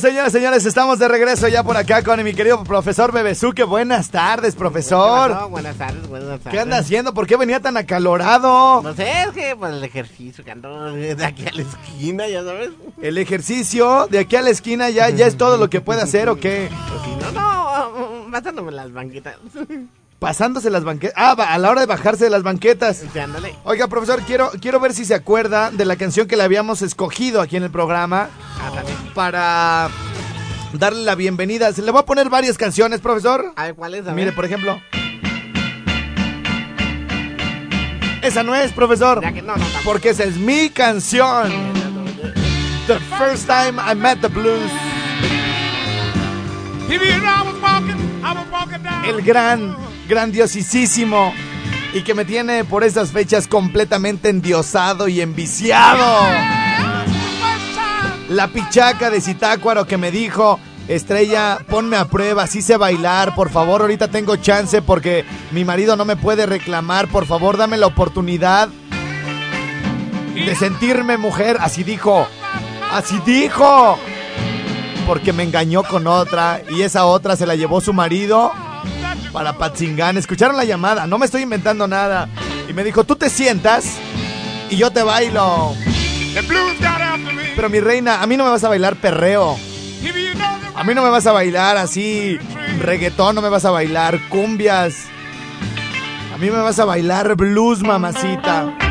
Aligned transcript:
Señoras 0.00 0.30
y 0.30 0.38
señores, 0.38 0.66
estamos 0.66 0.98
de 0.98 1.06
regreso 1.06 1.46
ya 1.46 1.62
por 1.62 1.76
acá 1.76 2.02
con 2.02 2.22
mi 2.24 2.34
querido 2.34 2.64
profesor 2.64 3.12
Bebesuque. 3.12 3.62
Buenas 3.62 4.10
tardes, 4.10 4.56
profesor. 4.56 5.48
Buenas 5.48 5.76
tardes, 5.76 6.08
buenas 6.08 6.40
tardes. 6.40 6.50
¿Qué 6.50 6.58
anda 6.58 6.78
haciendo? 6.78 7.14
¿Por 7.14 7.28
qué 7.28 7.36
venía 7.36 7.60
tan 7.60 7.76
acalorado? 7.76 8.82
No 8.82 8.92
sé, 8.92 9.22
es 9.22 9.28
que 9.28 9.54
pues, 9.54 9.72
el 9.72 9.84
ejercicio 9.84 10.42
que 10.44 10.50
ando 10.50 10.92
de 10.92 11.24
aquí 11.24 11.46
a 11.46 11.52
la 11.52 11.62
esquina, 11.62 12.26
ya 12.26 12.42
sabes. 12.42 12.70
El 13.00 13.18
ejercicio 13.18 14.08
de 14.08 14.18
aquí 14.18 14.34
a 14.34 14.42
la 14.42 14.50
esquina 14.50 14.90
ya, 14.90 15.10
ya 15.10 15.26
es 15.26 15.36
todo 15.36 15.58
lo 15.58 15.70
que 15.70 15.80
puede 15.80 16.02
hacer 16.02 16.28
o 16.28 16.36
qué? 16.36 16.70
Pues 16.88 17.02
si 17.02 17.14
no, 17.14 17.30
no, 17.30 18.24
matándome 18.28 18.72
las 18.72 18.92
banquetas. 18.92 19.36
Pasándose 20.18 20.70
las 20.70 20.84
banquetas. 20.84 21.14
Ah, 21.16 21.32
a 21.32 21.58
la 21.58 21.70
hora 21.70 21.80
de 21.82 21.86
bajarse 21.86 22.24
de 22.24 22.30
las 22.30 22.42
banquetas. 22.42 23.04
Sí, 23.12 23.18
ándale. 23.18 23.54
Oiga, 23.64 23.88
profesor, 23.88 24.22
quiero, 24.22 24.50
quiero 24.60 24.80
ver 24.80 24.94
si 24.94 25.04
se 25.04 25.14
acuerda 25.14 25.70
de 25.70 25.84
la 25.84 25.96
canción 25.96 26.26
que 26.26 26.36
le 26.36 26.42
habíamos 26.44 26.80
escogido 26.82 27.40
aquí 27.42 27.56
en 27.56 27.64
el 27.64 27.70
programa 27.70 28.28
Ándale. 28.66 28.88
para 29.14 29.88
darle 30.72 31.02
la 31.04 31.14
bienvenida. 31.14 31.72
Se 31.72 31.82
le 31.82 31.90
voy 31.90 32.00
a 32.00 32.06
poner 32.06 32.30
varias 32.30 32.56
canciones, 32.56 33.00
profesor. 33.00 33.52
A 33.56 33.64
ver, 33.64 33.74
¿cuál 33.74 33.94
es? 33.94 34.02
A 34.02 34.04
ver. 34.06 34.14
Mire, 34.14 34.32
por 34.32 34.44
ejemplo. 34.46 34.80
Esa 38.22 38.42
no 38.42 38.54
es, 38.54 38.72
profesor. 38.72 39.20
Ya 39.20 39.32
que 39.32 39.42
no, 39.42 39.54
no, 39.56 39.62
tampoco. 39.62 39.84
Porque 39.84 40.10
esa 40.10 40.24
es 40.24 40.36
mi 40.38 40.70
canción. 40.70 41.52
The 42.86 42.98
first 43.18 43.46
time 43.46 43.78
I 43.80 43.94
met 43.94 44.20
the 44.22 44.28
blues. 44.28 44.70
El 49.06 49.22
gran, 49.22 49.76
grandiosísimo. 50.08 51.32
Y 51.92 52.02
que 52.02 52.14
me 52.14 52.24
tiene 52.24 52.64
por 52.64 52.82
esas 52.82 53.12
fechas 53.12 53.46
completamente 53.46 54.28
endiosado 54.28 55.06
y 55.08 55.20
enviciado. 55.20 56.04
La 58.28 58.48
pichaca 58.48 59.10
de 59.10 59.20
Zitácuaro 59.20 59.86
que 59.86 59.96
me 59.96 60.10
dijo, 60.10 60.58
Estrella, 60.88 61.58
ponme 61.68 61.96
a 61.96 62.06
prueba, 62.06 62.46
sí 62.46 62.62
sé 62.62 62.76
bailar, 62.76 63.34
por 63.34 63.50
favor, 63.50 63.82
ahorita 63.82 64.08
tengo 64.08 64.36
chance 64.36 64.82
porque 64.82 65.24
mi 65.52 65.64
marido 65.64 65.94
no 65.96 66.04
me 66.04 66.16
puede 66.16 66.46
reclamar, 66.46 67.08
por 67.08 67.26
favor, 67.26 67.56
dame 67.56 67.76
la 67.76 67.86
oportunidad 67.86 68.68
de 70.34 70.54
sentirme 70.56 71.16
mujer, 71.16 71.58
así 71.60 71.84
dijo, 71.84 72.26
así 72.92 73.20
dijo, 73.24 73.98
porque 75.06 75.32
me 75.32 75.42
engañó 75.44 75.84
con 75.84 76.06
otra 76.06 76.60
y 76.70 76.82
esa 76.82 77.06
otra 77.06 77.36
se 77.36 77.46
la 77.46 77.54
llevó 77.54 77.80
su 77.80 77.92
marido 77.92 78.52
para 79.34 79.58
Patzingán. 79.58 80.16
Escucharon 80.16 80.56
la 80.56 80.64
llamada, 80.64 81.06
no 81.08 81.18
me 81.18 81.26
estoy 81.26 81.42
inventando 81.42 81.88
nada. 81.88 82.28
Y 82.70 82.72
me 82.72 82.84
dijo, 82.84 83.02
tú 83.04 83.16
te 83.16 83.28
sientas 83.28 83.98
y 84.70 84.76
yo 84.76 84.92
te 84.92 85.02
bailo. 85.02 85.74
Pero 87.56 87.68
mi 87.68 87.80
reina, 87.80 88.22
a 88.22 88.26
mí 88.26 88.36
no 88.36 88.44
me 88.44 88.50
vas 88.50 88.64
a 88.64 88.68
bailar 88.68 88.96
perreo. 88.96 89.58
A 90.76 90.84
mí 90.84 90.94
no 90.94 91.02
me 91.02 91.10
vas 91.10 91.26
a 91.26 91.32
bailar 91.32 91.76
así, 91.76 92.38
reggaetón, 92.80 93.34
no 93.34 93.42
me 93.42 93.48
vas 93.48 93.64
a 93.64 93.70
bailar 93.70 94.20
cumbias. 94.28 95.06
A 96.32 96.38
mí 96.38 96.50
me 96.50 96.58
vas 96.58 96.78
a 96.78 96.84
bailar 96.84 97.34
blues, 97.34 97.82
mamacita. 97.82 98.83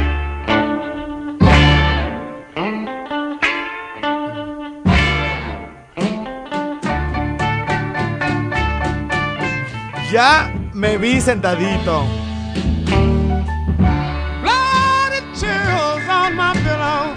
Ya 10.13 10.53
me 10.74 11.00
vi 11.00 11.19
sentadito. 11.19 12.06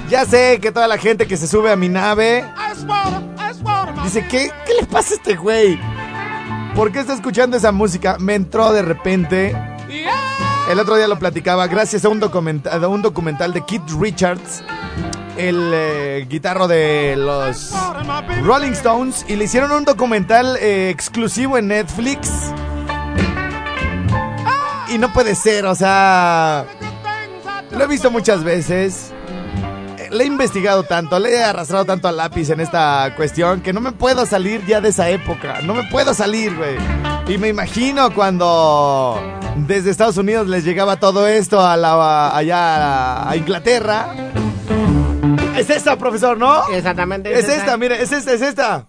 Ya 0.08 0.24
sé 0.24 0.58
que 0.62 0.72
toda 0.72 0.88
la 0.88 0.96
gente 0.96 1.26
que 1.26 1.36
se 1.36 1.46
sube 1.46 1.70
a 1.70 1.76
mi 1.76 1.90
nave 1.90 2.42
dice, 4.02 4.26
¿qué, 4.30 4.50
qué 4.64 4.72
le 4.80 4.86
pasa 4.86 5.12
a 5.12 5.16
este 5.18 5.36
güey? 5.36 5.78
¿Por 6.74 6.90
qué 6.90 7.00
está 7.00 7.12
escuchando 7.12 7.58
esa 7.58 7.70
música? 7.70 8.16
Me 8.18 8.34
entró 8.34 8.72
de 8.72 8.80
repente. 8.80 9.54
El 10.70 10.80
otro 10.80 10.96
día 10.96 11.06
lo 11.06 11.18
platicaba 11.18 11.66
gracias 11.66 12.02
a 12.06 12.08
un, 12.08 12.18
documental, 12.18 12.82
a 12.82 12.88
un 12.88 13.02
documental 13.02 13.52
de 13.52 13.62
Keith 13.66 13.90
Richards, 14.00 14.62
el 15.36 15.70
eh, 15.74 16.26
guitarro 16.30 16.66
de 16.66 17.14
los 17.18 17.74
Rolling 18.42 18.72
Stones, 18.72 19.26
y 19.28 19.36
le 19.36 19.44
hicieron 19.44 19.70
un 19.72 19.84
documental 19.84 20.56
eh, 20.62 20.88
exclusivo 20.88 21.58
en 21.58 21.68
Netflix. 21.68 22.54
Y 24.96 24.98
no 24.98 25.12
puede 25.12 25.34
ser, 25.34 25.66
o 25.66 25.74
sea, 25.74 26.64
lo 27.70 27.84
he 27.84 27.86
visto 27.86 28.10
muchas 28.10 28.42
veces. 28.42 29.12
Le 30.10 30.24
he 30.24 30.26
investigado 30.26 30.84
tanto, 30.84 31.18
le 31.18 31.34
he 31.34 31.44
arrastrado 31.44 31.84
tanto 31.84 32.08
al 32.08 32.16
lápiz 32.16 32.48
en 32.48 32.60
esta 32.60 33.12
cuestión 33.14 33.60
que 33.60 33.74
no 33.74 33.82
me 33.82 33.92
puedo 33.92 34.24
salir 34.24 34.64
ya 34.64 34.80
de 34.80 34.88
esa 34.88 35.10
época. 35.10 35.60
No 35.60 35.74
me 35.74 35.82
puedo 35.90 36.14
salir, 36.14 36.56
güey. 36.56 36.76
Y 37.28 37.36
me 37.36 37.48
imagino 37.48 38.14
cuando 38.14 39.20
desde 39.56 39.90
Estados 39.90 40.16
Unidos 40.16 40.48
les 40.48 40.64
llegaba 40.64 40.96
todo 40.96 41.26
esto 41.26 41.60
a 41.60 41.76
la, 41.76 42.34
allá 42.34 42.76
a, 42.76 43.30
a 43.30 43.36
Inglaterra. 43.36 44.14
Es 45.58 45.68
esta, 45.68 45.98
profesor, 45.98 46.38
¿no? 46.38 46.68
Exactamente. 46.68 47.38
Es 47.38 47.50
esta, 47.50 47.76
mire, 47.76 48.00
es 48.02 48.12
esta, 48.12 48.32
es 48.32 48.40
esta. 48.40 48.86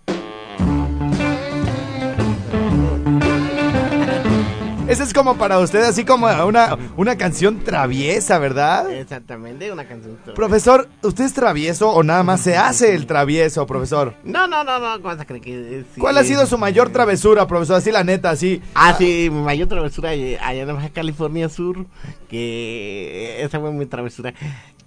Esa 4.88 5.03
es 5.03 5.14
como 5.14 5.38
para 5.38 5.59
usted, 5.59 5.84
así 5.84 6.06
como 6.06 6.28
una, 6.46 6.78
una 6.96 7.18
canción 7.18 7.59
traviesa, 7.64 8.40
¿verdad? 8.40 8.90
Exactamente, 8.92 9.70
una 9.72 9.86
canción. 9.86 10.18
Profesor, 10.34 10.88
¿usted 11.03 11.25
es 11.25 11.34
travieso 11.34 11.90
o 11.92 12.03
nada 12.03 12.24
más 12.24 12.40
se 12.42 12.56
hace 12.56 12.96
el 12.96 13.06
travieso, 13.06 13.68
profesor? 13.68 14.14
No, 14.24 14.47
no, 14.47 14.64
no, 14.64 14.80
no, 14.80 15.02
¿cuál 15.02 15.18
que 15.26 15.84
sí? 15.94 16.00
¿Cuál 16.00 16.18
ha 16.18 16.24
sido 16.24 16.46
su 16.46 16.58
mayor 16.58 16.90
travesura, 16.90 17.46
profesor? 17.47 17.76
Así 17.78 17.92
la 17.92 18.06
neta, 18.06 18.30
así. 18.30 18.62
Ah, 18.76 18.96
sí, 18.97 19.30
mi 19.30 19.42
mayor 19.42 19.68
travesura 19.68 20.12
allá 20.12 20.47
allá 20.47 20.62
en 20.62 20.74
Baja 20.74 20.90
California 20.90 21.50
Sur, 21.50 21.86
que 22.30 23.44
esa 23.44 23.59
fue 23.59 23.72
mi 23.74 23.86
travesura. 23.86 24.34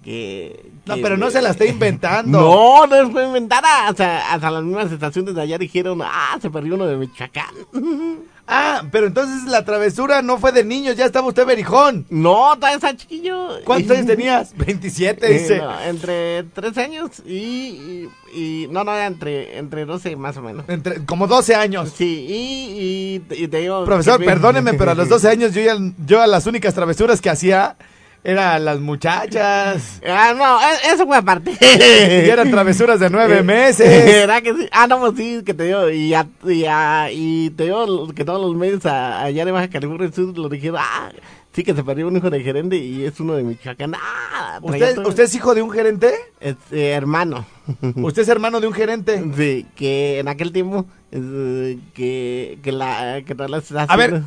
Que, 0.03 0.71
No, 0.87 0.95
que- 0.95 1.01
pero 1.03 1.15
no 1.15 1.29
se 1.29 1.43
la 1.43 1.51
está 1.51 1.65
inventando. 1.65 2.39
No, 2.41 2.87
no 2.87 3.11
fue 3.11 3.23
inventada. 3.27 3.87
Hasta, 3.87 4.33
hasta 4.33 4.49
las 4.49 4.63
mismas 4.63 4.91
estaciones 4.91 5.35
de 5.35 5.41
allá 5.43 5.59
dijeron, 5.59 6.01
ah, 6.03 6.39
se 6.41 6.49
perdió 6.49 6.73
uno 6.73 6.87
de 6.87 6.97
Michoacán. 6.97 7.53
Ah, 8.53 8.83
pero 8.91 9.07
entonces 9.07 9.45
la 9.49 9.63
travesura 9.63 10.21
no 10.21 10.37
fue 10.37 10.51
de 10.51 10.63
niños, 10.65 10.97
ya 10.97 11.05
estaba 11.05 11.27
usted 11.27 11.45
berijón. 11.45 12.05
No, 12.09 12.53
todavía 12.55 12.75
está 12.75 12.95
chiquillo. 12.95 13.61
¿Cuántos 13.63 13.95
años 13.95 14.07
tenías? 14.15 14.53
27, 14.57 15.25
Eh, 15.25 15.39
dice. 15.39 15.57
no, 15.59 15.81
entre 15.81 16.43
3 16.43 16.77
años 16.77 17.11
y, 17.25 17.31
y, 17.33 18.09
y- 18.35 18.67
No, 18.69 18.83
no, 18.83 18.97
entre, 18.97 19.57
entre 19.57 19.85
12 19.85 20.15
más 20.17 20.35
o 20.37 20.41
menos. 20.41 20.65
Entre, 20.67 21.05
como 21.05 21.27
12 21.27 21.55
años. 21.55 21.93
Sí, 21.95 22.25
y, 22.29 23.31
y, 23.37 23.43
y 23.43 23.47
te 23.47 23.57
digo... 23.57 23.85
Profesor, 23.85 24.23
perdóneme, 24.23 24.73
pero 24.73 24.91
a 24.91 24.95
los 24.95 25.07
12 25.07 25.27
años 25.29 25.53
yo, 25.53 25.61
ya, 25.61 25.77
yo 26.05 26.21
a 26.21 26.27
las 26.27 26.45
únicas 26.45 26.73
travesuras 26.73 27.21
que 27.21 27.29
hacía 27.29 27.77
eran 28.23 28.63
las 28.65 28.79
muchachas. 28.79 29.99
Ah, 30.07 30.33
no, 30.37 30.59
eso 30.93 31.05
fue 31.05 31.17
aparte. 31.17 31.51
Y 31.61 32.29
eran 32.29 32.51
travesuras 32.51 32.99
de 32.99 33.09
nueve 33.09 33.39
Eh, 33.39 33.43
meses. 33.43 34.05
¿Verdad 34.05 34.41
que 34.43 34.53
sí? 34.53 34.67
Ah, 34.71 34.87
no, 34.87 34.99
pues 34.99 35.13
sí, 35.17 35.41
que 35.45 35.53
te 35.53 35.63
digo, 35.65 35.89
y, 35.89 36.13
a- 36.13 36.27
y, 36.45 36.65
a- 36.65 37.09
y 37.11 37.49
te 37.51 37.63
digo 37.65 38.07
que 38.13 38.23
todos 38.25 38.41
los 38.41 38.55
medios 38.55 38.85
a- 38.85 39.23
allá 39.23 39.45
de 39.45 39.51
Baja 39.51 39.69
California 39.69 40.11
Sur 40.11 40.37
lo 40.37 40.49
dijeron, 40.49 40.79
ah, 40.81 41.11
sí 41.53 41.63
que 41.63 41.73
se 41.73 41.83
perdió 41.83 42.07
un 42.07 42.15
hijo 42.17 42.29
de 42.29 42.41
gerente 42.41 42.77
y 42.77 43.03
es 43.05 43.19
uno 43.19 43.33
de 43.33 43.43
Michoacán. 43.43 43.93
Ah, 43.95 44.59
¿Usted, 44.61 44.97
¿Usted 44.99 45.23
es 45.23 45.35
hijo 45.35 45.53
de 45.55 45.61
un 45.63 45.71
gerente? 45.71 46.13
Es, 46.39 46.55
eh, 46.71 46.89
hermano. 46.91 47.45
¿Usted 47.95 48.21
es 48.21 48.29
hermano 48.29 48.59
de 48.61 48.67
un 48.67 48.73
gerente? 48.73 49.23
Sí, 49.35 49.65
que 49.75 50.19
en 50.19 50.27
aquel 50.27 50.51
tiempo, 50.51 50.85
eh, 51.11 51.77
que, 51.93 52.59
que 52.61 52.71
la, 52.71 53.21
que 53.25 53.33
las... 53.35 53.71
A 53.71 53.95
ver, 53.97 54.21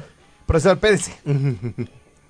profesor, 0.47 0.73
espérese. 0.75 1.15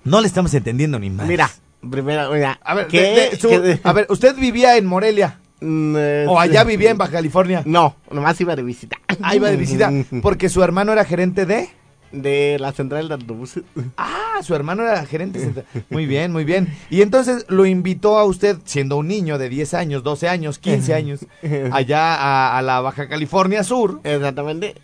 No 0.05 0.21
le 0.21 0.27
estamos 0.27 0.53
entendiendo 0.53 0.97
ni 0.99 1.09
más. 1.09 1.27
Mira, 1.27 1.49
Primero, 1.91 2.31
mira. 2.31 2.59
A 2.63 2.73
ver, 2.73 2.87
¿qué- 2.87 3.01
de- 3.01 3.29
de- 3.31 3.37
su- 3.37 3.47
qué- 3.49 3.79
a 3.83 3.93
ver, 3.93 4.07
¿usted 4.09 4.35
vivía 4.37 4.75
en 4.77 4.85
Morelia? 4.87 5.39
Mm, 5.61 5.95
eh, 5.97 6.25
¿O 6.27 6.39
allá 6.39 6.63
vivía 6.63 6.89
en 6.89 6.97
Baja 6.97 7.11
California? 7.11 7.61
No, 7.65 7.95
nomás 8.09 8.39
iba 8.41 8.55
de 8.55 8.63
visita. 8.63 8.97
Ah, 9.21 9.35
iba 9.35 9.49
de 9.51 9.57
visita. 9.57 9.91
Porque 10.23 10.49
su 10.49 10.63
hermano 10.63 10.93
era 10.93 11.05
gerente 11.05 11.45
de... 11.45 11.69
De 12.11 12.57
la 12.59 12.71
central 12.71 13.07
de 13.07 13.13
autobuses. 13.15 13.63
Ah, 13.97 14.39
su 14.41 14.55
hermano 14.55 14.83
era 14.83 15.05
gerente. 15.05 15.39
central. 15.39 15.65
Muy 15.89 16.05
bien, 16.07 16.31
muy 16.31 16.43
bien. 16.43 16.73
Y 16.89 17.01
entonces 17.01 17.45
lo 17.49 17.65
invitó 17.65 18.17
a 18.17 18.23
usted, 18.25 18.57
siendo 18.65 18.97
un 18.97 19.07
niño 19.07 19.37
de 19.37 19.49
10 19.49 19.73
años, 19.75 20.01
12 20.01 20.27
años, 20.29 20.57
15 20.57 20.93
años, 20.93 21.25
allá 21.71 22.15
a, 22.15 22.57
a 22.57 22.61
la 22.63 22.79
Baja 22.81 23.07
California 23.09 23.63
Sur. 23.63 23.99
Exactamente. 24.03 24.75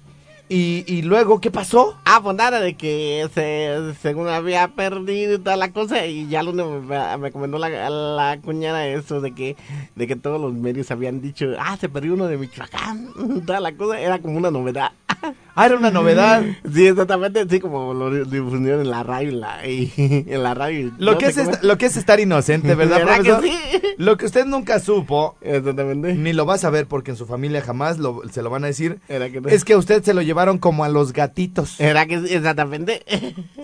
Y, 0.53 0.83
y 0.86 1.01
luego, 1.03 1.39
¿qué 1.39 1.50
pasó? 1.50 1.95
Ah, 2.03 2.19
pues 2.21 2.36
nada, 2.36 2.59
de 2.59 2.75
que 2.75 3.25
se, 3.33 3.94
según 4.01 4.27
había 4.27 4.68
perdido 4.68 5.36
y 5.36 5.39
toda 5.39 5.56
la 5.56 5.71
cosa, 5.71 6.06
y 6.06 6.27
ya 6.27 6.44
lo 6.44 6.51
me, 6.51 7.18
me 7.18 7.31
comentó 7.31 7.57
la, 7.57 7.69
la 7.89 8.38
cuñada 8.42 8.86
eso 8.86 9.21
de 9.21 9.33
que, 9.33 9.56
de 9.95 10.07
que 10.07 10.18
todos 10.18 10.42
los 10.42 10.51
medios 10.51 10.92
habían 10.92 11.21
dicho, 11.21 11.45
ah, 11.57 11.77
se 11.77 11.88
perdió 11.88 12.15
uno 12.15 12.27
de 12.27 12.36
Michoacán, 12.36 13.13
toda 13.48 13.62
la 13.62 13.71
cosa, 13.77 13.98
era 14.01 14.19
como 14.19 14.36
una 14.36 14.51
novedad. 14.51 14.92
Ah, 15.56 15.65
era 15.65 15.75
una 15.75 15.91
novedad. 15.91 16.44
Sí, 16.73 16.88
exactamente, 16.88 17.45
sí, 17.50 17.59
como 17.59 17.94
lo 17.94 18.09
difundieron 18.25 18.81
en 18.81 18.89
la 18.89 19.03
radio, 19.03 19.31
la, 19.33 19.68
y, 19.68 19.91
en 20.27 20.41
la 20.44 20.53
radio. 20.53 20.91
Lo 20.97 21.12
no 21.13 21.18
que, 21.18 21.25
es 21.27 21.38
esta- 21.38 21.59
lo 21.62 21.77
que 21.77 21.85
es 21.88 21.97
estar 21.97 22.19
inocente, 22.19 22.73
¿verdad, 22.73 22.97
¿Verdad 23.06 23.21
que 23.21 23.29
profesor? 23.29 23.44
sí? 23.44 23.81
Lo 23.97 24.18
que 24.18 24.25
usted 24.25 24.45
nunca 24.45 24.79
supo, 24.79 25.35
Exactamente. 25.41 26.13
ni 26.15 26.33
lo 26.33 26.45
va 26.45 26.56
a 26.56 26.57
saber 26.57 26.88
porque 26.88 27.12
en 27.12 27.18
su 27.18 27.25
familia 27.27 27.62
jamás 27.62 28.00
lo- 28.00 28.21
se 28.31 28.41
lo 28.41 28.50
van 28.50 28.63
a 28.63 28.68
decir, 28.68 29.00
Era 29.09 29.29
que 29.29 29.41
no. 29.41 29.50
es 29.50 29.63
que 29.65 29.73
a 29.73 29.77
usted 29.77 30.01
se 30.03 30.13
lo 30.13 30.21
llevaron 30.21 30.57
como 30.57 30.83
a 30.83 30.89
los 30.89 31.13
gatitos. 31.13 31.79
Era 31.79 32.06
que 32.06 32.19
sí, 32.21 32.33
exactamente. 32.33 33.03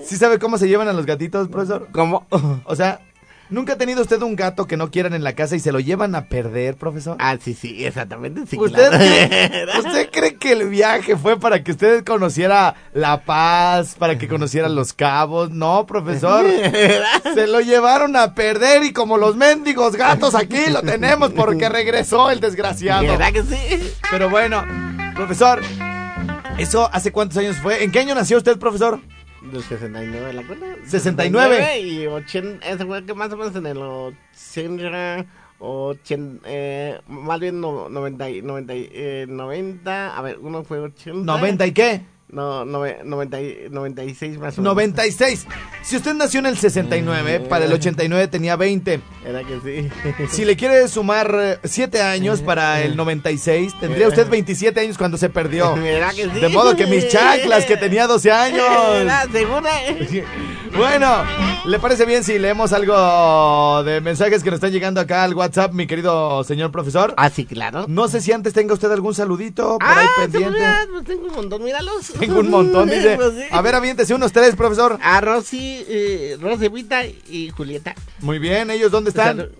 ¿Sí 0.04 0.18
sabe 0.18 0.39
cómo 0.39 0.57
se 0.57 0.68
llevan 0.68 0.88
a 0.89 0.94
los 0.94 1.06
gatitos, 1.06 1.48
profesor? 1.48 1.88
¿Cómo? 1.92 2.27
O 2.65 2.75
sea, 2.75 3.00
¿nunca 3.49 3.73
ha 3.73 3.77
tenido 3.77 4.01
usted 4.01 4.21
un 4.21 4.35
gato 4.35 4.67
que 4.67 4.77
no 4.77 4.91
quieran 4.91 5.13
en 5.13 5.23
la 5.23 5.33
casa 5.33 5.55
y 5.55 5.59
se 5.59 5.71
lo 5.71 5.79
llevan 5.79 6.15
a 6.15 6.25
perder, 6.25 6.75
profesor? 6.75 7.17
Ah, 7.19 7.38
sí, 7.41 7.53
sí, 7.53 7.85
exactamente, 7.85 8.41
sí, 8.47 8.57
¿Usted, 8.57 8.89
claro. 8.89 8.97
cree, 8.97 9.65
¿Usted 9.79 10.09
cree 10.11 10.35
que 10.35 10.51
el 10.53 10.69
viaje 10.69 11.15
fue 11.15 11.39
para 11.39 11.63
que 11.63 11.71
usted 11.71 12.03
conociera 12.03 12.75
La 12.94 13.23
Paz, 13.23 13.95
para 13.97 14.17
que 14.17 14.27
conociera 14.27 14.69
Los 14.69 14.94
Cabos? 14.94 15.51
No, 15.51 15.85
profesor. 15.85 16.45
Se 17.33 17.47
lo 17.47 17.61
llevaron 17.61 18.15
a 18.15 18.33
perder 18.33 18.83
y 18.83 18.94
como 18.94 19.17
los 19.17 19.35
mendigos 19.35 19.95
gatos 19.95 20.35
aquí 20.35 20.69
lo 20.71 20.81
tenemos 20.81 21.31
porque 21.31 21.69
regresó 21.69 22.29
el 22.29 22.39
desgraciado. 22.39 23.03
¿Verdad 23.03 23.31
que 23.33 23.44
sí? 23.44 23.91
Pero 24.11 24.29
bueno, 24.29 24.65
profesor, 25.15 25.61
¿eso 26.57 26.89
hace 26.91 27.11
cuántos 27.11 27.38
años 27.38 27.57
fue? 27.57 27.83
¿En 27.83 27.91
qué 27.91 27.99
año 27.99 28.15
nació 28.15 28.38
usted, 28.38 28.57
profesor? 28.57 28.99
Del 29.51 29.63
69, 29.63 30.33
¿la 30.33 30.44
cuenta? 30.45 30.65
69. 30.85 31.79
Y 31.79 32.07
80, 32.07 32.67
ese 32.67 32.85
fue 32.85 33.05
que 33.05 33.13
más 33.13 33.31
o 33.31 33.38
menos 33.38 33.55
en 33.55 33.65
el 33.65 33.77
80, 33.77 35.25
80 35.59 36.41
eh, 36.45 36.99
más 37.07 37.39
bien 37.39 37.61
no, 37.61 37.89
90, 37.89 38.29
y- 38.29 38.41
90, 38.41 38.75
y- 38.75 38.89
eh, 38.91 39.25
90, 39.29 40.17
a 40.17 40.21
ver, 40.21 40.38
uno 40.39 40.63
fue 40.63 40.79
80. 40.79 41.31
¿90 41.39 41.67
y 41.67 41.71
qué? 41.71 42.01
No, 42.29 42.65
nove- 42.65 43.03
90, 43.06 43.41
y- 43.41 43.68
96 43.69 44.38
más 44.38 44.57
o 44.57 44.62
menos. 44.62 44.74
96. 44.75 45.47
Si 45.81 45.95
usted 45.95 46.13
nació 46.13 46.39
en 46.41 46.47
el 46.47 46.57
69, 46.57 47.39
para 47.41 47.63
el 47.63 47.71
89 47.71 48.27
tenía 48.27 48.57
20. 48.57 49.00
Era 49.25 49.44
que 49.44 49.59
sí. 49.63 50.27
Si 50.29 50.44
le 50.44 50.57
quiere 50.57 50.85
sumar 50.89 51.59
7 51.63 52.01
años 52.01 52.41
para 52.41 52.81
el 52.81 52.97
96, 52.97 53.79
tendría 53.79 54.09
usted 54.09 54.27
27 54.29 54.77
años 54.81 54.97
cuando 54.97 55.18
se 55.18 55.29
perdió. 55.29 55.74
Era 55.83 56.09
que 56.12 56.24
sí. 56.24 56.39
De 56.41 56.50
modo 56.50 56.75
que 56.75 56.85
mis 56.85 57.07
chaclas, 57.07 57.63
que 57.63 57.77
tenía 57.77 58.07
12 58.07 58.30
años. 58.30 58.65
Era 58.95 59.25
segura. 59.31 59.71
Bueno, 60.75 61.23
¿le 61.65 61.80
parece 61.80 62.06
bien 62.06 62.23
si 62.25 62.38
leemos 62.38 62.73
algo 62.73 63.83
de 63.83 64.01
mensajes 64.01 64.44
que 64.44 64.50
nos 64.51 64.57
están 64.57 64.71
llegando 64.71 65.00
acá 65.00 65.23
al 65.23 65.33
WhatsApp, 65.33 65.71
mi 65.73 65.88
querido 65.88 66.44
señor 66.44 66.71
profesor? 66.71 67.13
Ah, 67.18 67.30
sí, 67.30 67.45
claro. 67.45 67.85
No 67.88 68.09
sé 68.09 68.19
si 68.21 68.33
antes 68.33 68.53
tenga 68.53 68.73
usted 68.73 68.91
algún 68.91 69.15
saludito 69.15 69.77
por 69.80 69.88
ahí 69.88 70.06
Ah, 70.06 70.21
pendiente. 70.23 70.50
seguridad, 70.50 70.85
pues 70.91 71.06
tengo 71.06 71.27
un 71.27 71.33
montón, 71.35 71.63
míralos. 71.63 72.12
Tengo 72.19 72.40
un 72.40 72.50
montón, 72.50 72.90
dice. 72.90 73.16
Pues 73.16 73.34
sí. 73.36 73.44
A 73.52 73.62
ver, 73.62 73.75
aviéntese 73.75 74.14
unos 74.14 74.31
tres, 74.31 74.56
profesor. 74.56 74.98
A 75.02 75.22
Rosy, 75.22 75.84
eh, 75.88 76.38
Rosy 76.40 76.68
Vita 76.69 77.06
y 77.06 77.50
Julieta. 77.56 77.96
Muy 78.19 78.40
bien, 78.40 78.69
¿ellos 78.72 78.92
dónde 78.92 79.10
están? 79.10 79.38
Salud. 79.38 79.52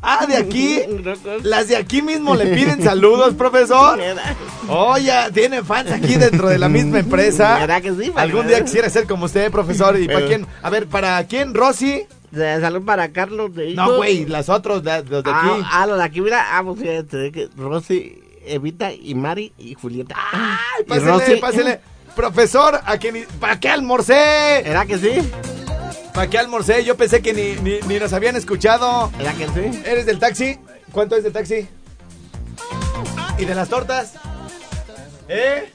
Ah, 0.00 0.26
de 0.26 0.36
aquí. 0.36 0.78
Las 1.42 1.66
de 1.68 1.76
aquí 1.76 2.02
mismo 2.02 2.36
le 2.36 2.46
piden 2.54 2.82
saludos, 2.84 3.34
profesor. 3.34 3.98
Oye, 4.68 5.12
tiene 5.34 5.62
fans 5.64 5.90
aquí 5.90 6.14
dentro 6.14 6.48
de 6.48 6.58
la 6.58 6.68
misma 6.68 6.98
empresa. 7.00 7.58
¿Verdad 7.58 7.82
que 7.82 7.92
sí? 7.94 8.12
Algún 8.14 8.46
día 8.46 8.64
quisiera 8.64 8.88
ser 8.90 9.06
como 9.06 9.24
usted, 9.24 9.50
profesor. 9.50 9.98
¿Y 9.98 10.06
para 10.06 10.26
quién? 10.26 10.46
A 10.62 10.70
ver, 10.70 10.86
¿para 10.86 11.24
quién, 11.26 11.52
Rosy? 11.54 12.06
Salud 12.32 12.84
para 12.84 13.10
Carlos 13.10 13.54
de. 13.54 13.74
No, 13.74 13.96
güey, 13.96 14.26
las 14.26 14.48
otras, 14.50 14.84
la- 14.84 15.00
los 15.00 15.24
de 15.24 15.30
aquí. 15.30 15.48
Ah, 15.64 15.68
ah, 15.82 15.86
los 15.86 15.98
de 15.98 16.04
aquí, 16.04 16.20
mira. 16.20 16.46
Ah, 16.58 16.62
pues 16.62 16.78
Rosy, 17.56 18.22
Evita 18.54 18.92
y 18.92 19.14
Mari 19.14 19.52
y 19.58 19.74
Julieta. 19.74 20.14
Ay, 20.32 20.82
Y 20.82 20.84
pásele, 20.84 21.06
Rosy. 21.10 21.36
pásele. 21.36 21.80
Profesor, 22.16 22.80
¿a 22.84 22.96
ni- 22.96 23.22
¿para 23.40 23.60
qué 23.60 23.68
almorcé? 23.68 24.60
¿Era 24.68 24.84
que 24.86 24.98
sí? 24.98 25.30
¿Para 26.12 26.28
qué 26.28 26.38
almorcé? 26.38 26.84
Yo 26.84 26.96
pensé 26.96 27.22
que 27.22 27.32
ni, 27.32 27.54
ni, 27.62 27.78
ni 27.86 27.98
nos 28.00 28.12
habían 28.12 28.34
escuchado. 28.36 29.12
¿Era 29.20 29.32
que 29.34 29.46
sí? 29.46 29.82
¿Eres 29.84 30.04
del 30.06 30.18
taxi? 30.18 30.58
¿Cuánto 30.90 31.14
es 31.16 31.22
del 31.22 31.32
taxi? 31.32 31.68
¿Y 33.38 33.44
de 33.44 33.54
las 33.54 33.68
tortas? 33.68 34.14
¿Eh? 35.28 35.72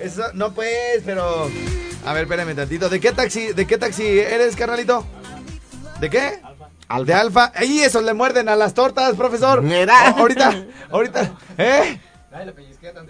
Eso, 0.00 0.24
no 0.34 0.52
pues, 0.52 1.02
pero... 1.04 1.48
A 2.04 2.12
ver, 2.12 2.24
espérame 2.24 2.54
tantito. 2.56 2.88
¿De 2.88 3.00
qué 3.00 3.12
taxi, 3.12 3.52
de 3.52 3.66
qué 3.66 3.78
taxi 3.78 4.04
eres, 4.18 4.56
carnalito? 4.56 5.06
¿De 6.00 6.10
qué? 6.10 6.40
Alfa. 6.94 7.04
De 7.06 7.14
alfa. 7.14 7.52
¡Ey, 7.56 7.80
esos 7.80 8.02
le 8.04 8.14
muerden 8.14 8.48
a 8.48 8.56
las 8.56 8.74
tortas, 8.74 9.14
profesor! 9.16 9.62
Mira. 9.62 10.08
Ahorita, 10.10 10.54
ahorita, 10.90 11.32
¿eh? 11.58 11.98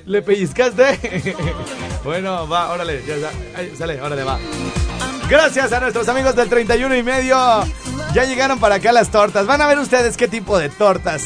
¿Le 0.04 0.22
pellizcaste? 0.22 1.34
bueno, 2.04 2.48
va, 2.48 2.70
órale, 2.72 3.02
ya, 3.06 3.16
ya. 3.16 3.30
Sale, 3.76 4.00
órale, 4.00 4.24
va. 4.24 4.38
Gracias 5.28 5.72
a 5.72 5.80
nuestros 5.80 6.08
amigos 6.08 6.34
del 6.34 6.48
31 6.48 6.94
y 6.96 7.02
medio. 7.02 7.36
Ya 8.12 8.24
llegaron 8.24 8.58
para 8.58 8.76
acá 8.76 8.92
las 8.92 9.10
tortas. 9.10 9.46
Van 9.46 9.60
a 9.62 9.66
ver 9.66 9.78
ustedes 9.78 10.16
qué 10.16 10.28
tipo 10.28 10.58
de 10.58 10.68
tortas. 10.68 11.22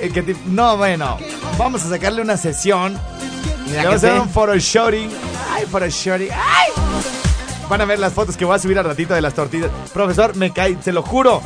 Eh, 0.00 0.10
qué 0.14 0.22
tip- 0.24 0.42
No, 0.46 0.76
bueno. 0.76 1.18
Vamos 1.58 1.84
a 1.84 1.88
sacarle 1.88 2.22
una 2.22 2.36
sesión. 2.36 2.98
Mira 3.66 3.84
vamos 3.84 4.04
a 4.04 4.06
hacer 4.08 4.20
un 4.20 4.28
photoshooting. 4.28 5.10
Ay, 5.50 5.66
photoshooting. 5.66 6.30
Ay. 6.32 6.72
Van 7.68 7.80
a 7.80 7.84
ver 7.84 7.98
las 7.98 8.12
fotos 8.12 8.36
que 8.36 8.44
voy 8.44 8.54
a 8.56 8.58
subir 8.58 8.78
al 8.78 8.84
ratito 8.84 9.14
de 9.14 9.20
las 9.20 9.34
tortillas. 9.34 9.70
Profesor, 9.92 10.34
me 10.36 10.52
cae, 10.52 10.76
se 10.82 10.92
lo 10.92 11.02
juro. 11.02 11.42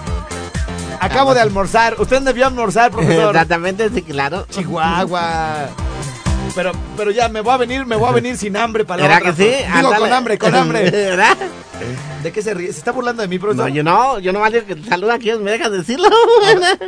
Acabo 1.00 1.34
de 1.34 1.40
almorzar. 1.40 1.96
¿Usted 1.98 2.20
a 2.44 2.46
almorzar, 2.46 2.90
profesor? 2.93 3.34
Exactamente, 3.34 3.90
sí, 3.90 4.02
claro. 4.02 4.46
Chihuahua. 4.50 5.69
Pero, 6.55 6.72
pero 6.96 7.10
ya 7.10 7.29
me 7.29 7.41
voy 7.41 7.53
a 7.53 7.56
venir, 7.58 7.84
me 7.84 7.96
voy 7.96 8.08
a 8.08 8.12
venir 8.12 8.36
sin 8.36 8.56
hambre 8.56 8.84
para 8.84 9.03
la 9.03 9.06
¿Era 9.08 9.19
otra. 9.19 9.31
que 9.32 9.36
sí? 9.36 9.48
Digo, 9.65 9.74
Ándale. 9.88 9.98
con 9.98 10.12
hambre, 10.12 10.38
con 10.38 10.55
hambre. 10.55 10.91
¿Verdad? 10.91 11.36
¿De 12.22 12.32
qué 12.32 12.41
se 12.43 12.55
ríe? 12.55 12.72
¿Se 12.72 12.79
está 12.79 12.93
burlando 12.93 13.20
de 13.22 13.29
mí, 13.29 13.38
profesor? 13.38 13.69
No, 13.69 13.74
yo 13.74 13.82
no, 13.82 14.19
yo 14.20 14.32
nomás 14.32 14.53
digo 14.53 14.65
que 14.65 14.76
te 14.76 14.88
saluda 14.88 15.15
aquí, 15.15 15.31
me 15.32 15.50
dejas 15.50 15.70
decirlo. 15.70 16.08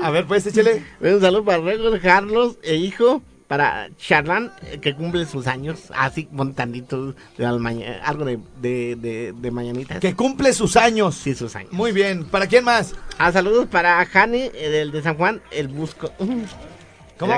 A 0.03 0.11
ver, 0.11 0.27
pues, 0.27 0.47
échale. 0.47 0.85
Un 1.01 1.21
saludo 1.21 1.45
para 1.45 1.59
Rego, 1.59 1.91
Carlos 2.03 2.57
e 2.63 2.77
hijo, 2.77 3.21
para 3.49 3.89
Charlán, 3.97 4.53
eh, 4.63 4.79
que 4.79 4.95
cumple 4.95 5.25
sus 5.25 5.47
años, 5.47 5.91
así 5.97 6.29
montandito 6.31 7.15
de 7.37 7.47
algo 7.47 8.25
de, 8.27 8.39
de, 8.61 8.95
de, 8.97 9.35
de 9.37 9.51
mañanitas. 9.51 10.01
Que 10.01 10.15
cumple 10.15 10.53
sus 10.53 10.77
años. 10.77 11.15
Sí, 11.15 11.35
sus 11.35 11.57
años. 11.57 11.73
Muy 11.73 11.93
bien. 11.93 12.27
¿Para 12.27 12.47
quién 12.47 12.65
más? 12.65 12.95
Ah, 13.17 13.33
saludos 13.33 13.67
para 13.67 14.05
Jani, 14.05 14.51
eh, 14.55 14.69
del 14.69 14.93
de 14.93 15.03
San 15.03 15.17
Juan, 15.17 15.41
el 15.51 15.69
Busco. 15.69 16.13
¿Cómo? 17.19 17.35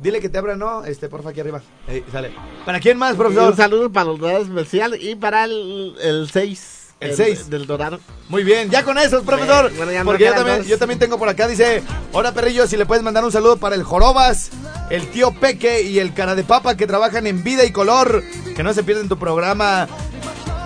Dile 0.00 0.20
que 0.20 0.28
te 0.28 0.38
abra, 0.38 0.56
¿no? 0.56 0.84
Este, 0.84 1.08
porfa, 1.08 1.30
aquí 1.30 1.40
arriba. 1.40 1.62
Ahí, 1.86 2.02
sale. 2.10 2.32
¿Para 2.64 2.80
quién 2.80 2.98
más, 2.98 3.14
profesor? 3.14 3.50
un 3.50 3.56
saludo 3.56 3.92
para 3.92 4.06
los 4.06 4.18
dorados 4.18 4.48
especial 4.48 5.00
y 5.00 5.14
para 5.14 5.44
el, 5.44 5.94
el 6.02 6.28
6. 6.28 6.81
El 7.10 7.16
seis. 7.16 7.50
Del 7.50 7.66
dorado. 7.66 7.98
Muy 8.28 8.44
bien, 8.44 8.70
ya 8.70 8.82
con 8.82 8.96
esos, 8.98 9.22
profesor. 9.24 9.72
Bueno, 9.76 9.92
ya 9.92 10.04
Porque 10.04 10.24
yo 10.24 10.34
también, 10.34 10.58
dos. 10.58 10.66
yo 10.66 10.78
también 10.78 10.98
tengo 10.98 11.18
por 11.18 11.28
acá, 11.28 11.46
dice, 11.48 11.82
hola 12.12 12.32
perrillo, 12.32 12.66
si 12.66 12.76
le 12.76 12.86
puedes 12.86 13.02
mandar 13.04 13.24
un 13.24 13.32
saludo 13.32 13.56
para 13.58 13.74
el 13.74 13.82
Jorobas, 13.82 14.50
el 14.90 15.06
tío 15.08 15.32
Peque 15.32 15.82
y 15.82 15.98
el 15.98 16.14
cara 16.14 16.34
de 16.34 16.44
papa 16.44 16.76
que 16.76 16.86
trabajan 16.86 17.26
en 17.26 17.42
vida 17.44 17.64
y 17.64 17.72
color, 17.72 18.22
que 18.56 18.62
no 18.62 18.72
se 18.72 18.82
pierden 18.82 19.08
tu 19.08 19.18
programa. 19.18 19.86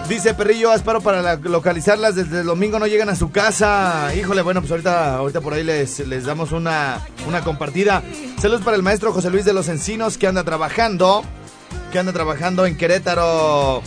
Dice 0.08 0.34
Perrillo, 0.34 0.70
asparo 0.70 1.00
para 1.00 1.20
la- 1.20 1.34
localizarlas 1.34 2.14
desde 2.14 2.40
el 2.42 2.46
domingo, 2.46 2.78
no 2.78 2.86
llegan 2.86 3.08
a 3.08 3.16
su 3.16 3.32
casa. 3.32 4.14
Híjole, 4.14 4.42
bueno, 4.42 4.60
pues 4.60 4.70
ahorita, 4.70 5.16
ahorita 5.16 5.40
por 5.40 5.52
ahí 5.54 5.64
les, 5.64 5.98
les 6.06 6.24
damos 6.26 6.52
una, 6.52 7.00
una 7.26 7.40
compartida. 7.42 8.04
Saludos 8.40 8.62
para 8.62 8.76
el 8.76 8.84
maestro 8.84 9.12
José 9.12 9.30
Luis 9.30 9.44
de 9.44 9.52
los 9.52 9.66
Encinos 9.68 10.16
que 10.16 10.28
anda 10.28 10.44
trabajando, 10.44 11.24
que 11.90 11.98
anda 11.98 12.12
trabajando 12.12 12.66
en 12.66 12.76
Querétaro. 12.76 13.82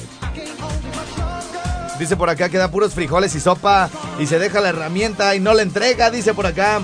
Dice 2.00 2.16
por 2.16 2.30
acá 2.30 2.50
que 2.50 2.58
da 2.58 2.72
puros 2.72 2.94
frijoles 2.94 3.36
y 3.36 3.40
sopa 3.40 3.90
y 4.20 4.26
se 4.26 4.40
deja 4.40 4.62
la 4.62 4.70
herramienta 4.70 5.36
y 5.36 5.40
no 5.40 5.54
la 5.54 5.62
entrega, 5.62 6.10
dice 6.10 6.34
por 6.34 6.46
acá. 6.48 6.82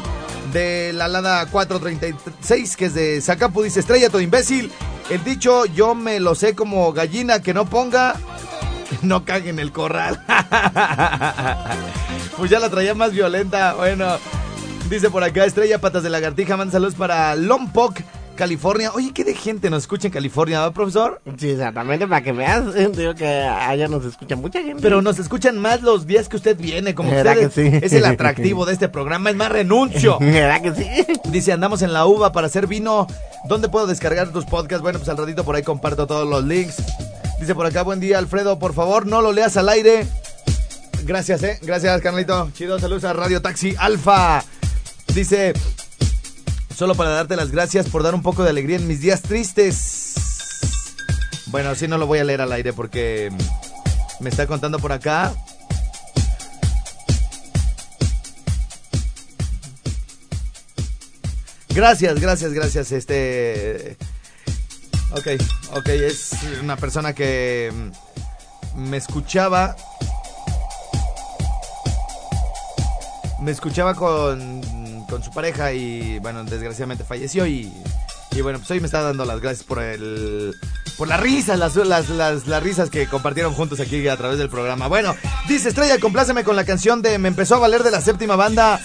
De 0.51 0.93
la 0.93 1.09
Lada 1.09 1.45
436, 1.47 2.77
que 2.77 2.85
es 2.85 2.93
de 2.93 3.19
Zacapu, 3.19 3.63
dice 3.63 3.81
Estrella, 3.81 4.09
todo 4.09 4.21
imbécil. 4.21 4.71
El 5.09 5.23
dicho 5.23 5.65
yo 5.65 5.95
me 5.95 6.19
lo 6.19 6.33
sé 6.33 6.55
como 6.55 6.93
gallina 6.93 7.41
que 7.41 7.53
no 7.53 7.65
ponga 7.65 8.15
No 9.01 9.25
caguen 9.25 9.59
el 9.59 9.71
corral. 9.71 10.21
pues 12.37 12.51
ya 12.51 12.59
la 12.59 12.69
traía 12.69 12.93
más 12.93 13.11
violenta. 13.11 13.73
Bueno, 13.73 14.17
dice 14.89 15.09
por 15.09 15.23
acá 15.23 15.45
Estrella 15.45 15.79
Patas 15.79 16.03
de 16.03 16.09
Lagartija. 16.09 16.57
Manda 16.57 16.73
saludos 16.73 16.95
para 16.95 17.35
Lompoc, 17.35 17.99
California. 18.35 18.91
Oye, 18.93 19.11
¿qué 19.13 19.23
de 19.23 19.33
gente 19.33 19.69
nos 19.69 19.83
escucha 19.83 20.07
en 20.07 20.13
California, 20.13 20.59
¿verdad, 20.59 20.73
profesor? 20.73 21.21
Sí, 21.37 21.49
exactamente, 21.49 22.07
para 22.07 22.21
que 22.21 22.31
veas, 22.31 22.63
digo 22.95 23.15
que 23.15 23.25
allá 23.27 23.87
nos 23.87 24.05
escucha 24.05 24.35
mucha 24.35 24.61
gente. 24.61 24.81
Pero 24.81 25.01
nos 25.01 25.17
escuchan 25.19 25.57
más 25.57 25.81
los 25.81 26.05
días 26.05 26.29
que 26.29 26.35
usted 26.35 26.57
viene, 26.57 26.93
como 26.93 27.11
¿Verdad 27.11 27.37
usted 27.37 27.63
que 27.71 27.79
sí? 27.79 27.85
es 27.85 27.93
el 27.93 28.05
atractivo 28.05 28.65
de 28.65 28.73
este 28.73 28.89
programa, 28.89 29.29
es 29.29 29.35
más 29.35 29.51
renuncio. 29.51 30.17
¿Verdad 30.21 30.61
que 30.61 30.73
sí? 30.75 31.05
Dice, 31.31 31.51
andamos 31.51 31.81
en 31.81 31.93
la 31.93 32.05
uva 32.05 32.31
para 32.31 32.47
hacer 32.47 32.67
vino. 32.67 33.07
¿Dónde 33.47 33.69
puedo 33.69 33.87
descargar 33.87 34.31
tus 34.31 34.45
podcasts? 34.45 34.81
Bueno, 34.81 34.99
pues 34.99 35.09
al 35.09 35.17
ratito 35.17 35.43
por 35.43 35.55
ahí 35.55 35.63
comparto 35.63 36.05
todos 36.07 36.27
los 36.27 36.43
links. 36.43 36.75
Dice 37.39 37.53
por 37.55 37.65
acá, 37.65 37.83
buen 37.83 37.99
día, 37.99 38.17
Alfredo. 38.17 38.59
Por 38.59 38.73
favor, 38.73 39.05
no 39.05 39.21
lo 39.21 39.31
leas 39.31 39.57
al 39.57 39.69
aire. 39.69 40.07
Gracias, 41.03 41.43
eh. 41.43 41.59
Gracias, 41.61 42.01
Carlito. 42.01 42.49
Chido, 42.53 42.79
saludos 42.79 43.03
a 43.03 43.13
Radio 43.13 43.41
Taxi 43.41 43.75
Alfa. 43.77 44.43
Dice, 45.13 45.53
solo 46.75 46.95
para 46.95 47.11
darte 47.11 47.35
las 47.35 47.51
gracias 47.51 47.87
por 47.89 48.03
dar 48.03 48.13
un 48.13 48.21
poco 48.21 48.43
de 48.43 48.49
alegría 48.49 48.75
en 48.75 48.87
mis 48.87 48.99
días 48.99 49.21
tristes. 49.21 50.15
Bueno, 51.47 51.69
así 51.69 51.87
no 51.87 51.97
lo 51.97 52.05
voy 52.05 52.19
a 52.19 52.23
leer 52.25 52.41
al 52.41 52.51
aire 52.51 52.73
porque 52.73 53.31
me 54.19 54.29
está 54.29 54.45
contando 54.45 54.77
por 54.79 54.91
acá. 54.91 55.33
Gracias, 61.69 62.19
gracias, 62.19 62.53
gracias. 62.53 62.91
Este. 62.91 63.97
Ok, 65.11 65.27
ok, 65.73 65.87
es 65.87 66.31
una 66.61 66.75
persona 66.75 67.13
que 67.13 67.71
me 68.75 68.97
escuchaba. 68.97 69.75
Me 73.41 73.51
escuchaba 73.51 73.93
con, 73.93 74.61
con 75.15 75.23
su 75.23 75.31
pareja 75.31 75.71
y, 75.71 76.19
bueno, 76.19 76.43
desgraciadamente 76.43 77.05
falleció 77.05 77.47
y, 77.47 77.71
y 78.31 78.41
bueno, 78.41 78.59
pues 78.59 78.69
hoy 78.71 78.81
me 78.81 78.87
está 78.87 79.01
dando 79.01 79.23
las 79.23 79.39
gracias 79.39 79.63
por 79.63 79.81
el... 79.81 80.53
Por 80.97 81.07
las 81.07 81.21
risas, 81.21 81.57
las, 81.57 81.73
las, 81.77 82.09
las, 82.09 82.47
las 82.47 82.61
risas 82.63 82.89
que 82.89 83.07
compartieron 83.07 83.53
juntos 83.53 83.79
aquí 83.79 84.05
a 84.09 84.17
través 84.17 84.37
del 84.37 84.49
programa. 84.49 84.89
Bueno, 84.89 85.15
dice 85.47 85.69
Estrella, 85.69 85.99
compláceme 85.99 86.43
con 86.43 86.57
la 86.57 86.65
canción 86.65 87.01
de 87.01 87.17
Me 87.17 87.29
empezó 87.29 87.55
a 87.55 87.59
valer 87.59 87.83
de 87.83 87.91
la 87.91 88.01
séptima 88.01 88.35
banda 88.35 88.81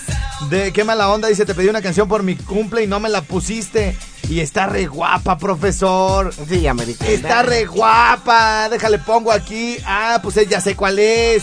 de 0.51 0.73
Qué 0.73 0.85
mala 0.85 1.09
onda. 1.11 1.27
Dice, 1.27 1.45
te 1.45 1.55
pedí 1.55 1.69
una 1.69 1.83
canción 1.83 2.09
por 2.09 2.23
mi 2.23 2.37
cumple 2.37 2.85
y 2.85 2.87
no 2.87 3.01
me 3.01 3.09
la 3.09 3.23
pusiste. 3.23 3.97
Y 4.29 4.39
está 4.39 4.67
re 4.67 4.87
guapa, 4.87 5.37
profesor. 5.37 6.33
Sí, 6.49 6.67
americana. 6.69 7.11
Está 7.11 7.43
re 7.43 7.65
guapa. 7.65 8.69
Déjale, 8.69 8.99
pongo 8.99 9.33
aquí. 9.33 9.79
Ah, 9.85 10.21
pues 10.23 10.37
ya 10.49 10.61
sé 10.61 10.77
cuál 10.77 11.01
es. 11.01 11.43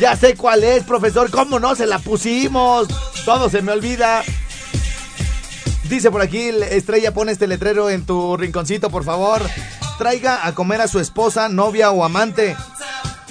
Ya 0.00 0.16
sé 0.16 0.36
cuál 0.36 0.62
es, 0.62 0.84
profesor. 0.84 1.30
¿Cómo 1.30 1.58
no? 1.58 1.74
Se 1.74 1.86
la 1.86 1.98
pusimos. 1.98 2.88
Todo 3.24 3.50
se 3.50 3.62
me 3.62 3.72
olvida. 3.72 4.22
Dice 5.88 6.10
por 6.10 6.20
aquí, 6.20 6.50
Estrella, 6.70 7.12
pone 7.12 7.32
este 7.32 7.46
letrero 7.46 7.90
en 7.90 8.04
tu 8.04 8.36
rinconcito, 8.36 8.90
por 8.90 9.04
favor. 9.04 9.42
Traiga 9.96 10.46
a 10.46 10.54
comer 10.54 10.80
a 10.82 10.88
su 10.88 11.00
esposa, 11.00 11.48
novia 11.48 11.90
o 11.90 12.04
amante. 12.04 12.56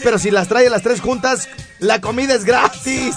Pero 0.03 0.19
si 0.19 0.31
las 0.31 0.47
trae 0.47 0.69
las 0.69 0.81
tres 0.81 0.99
juntas, 0.99 1.47
la 1.79 2.01
comida 2.01 2.33
es 2.33 2.43
gratis. 2.45 3.15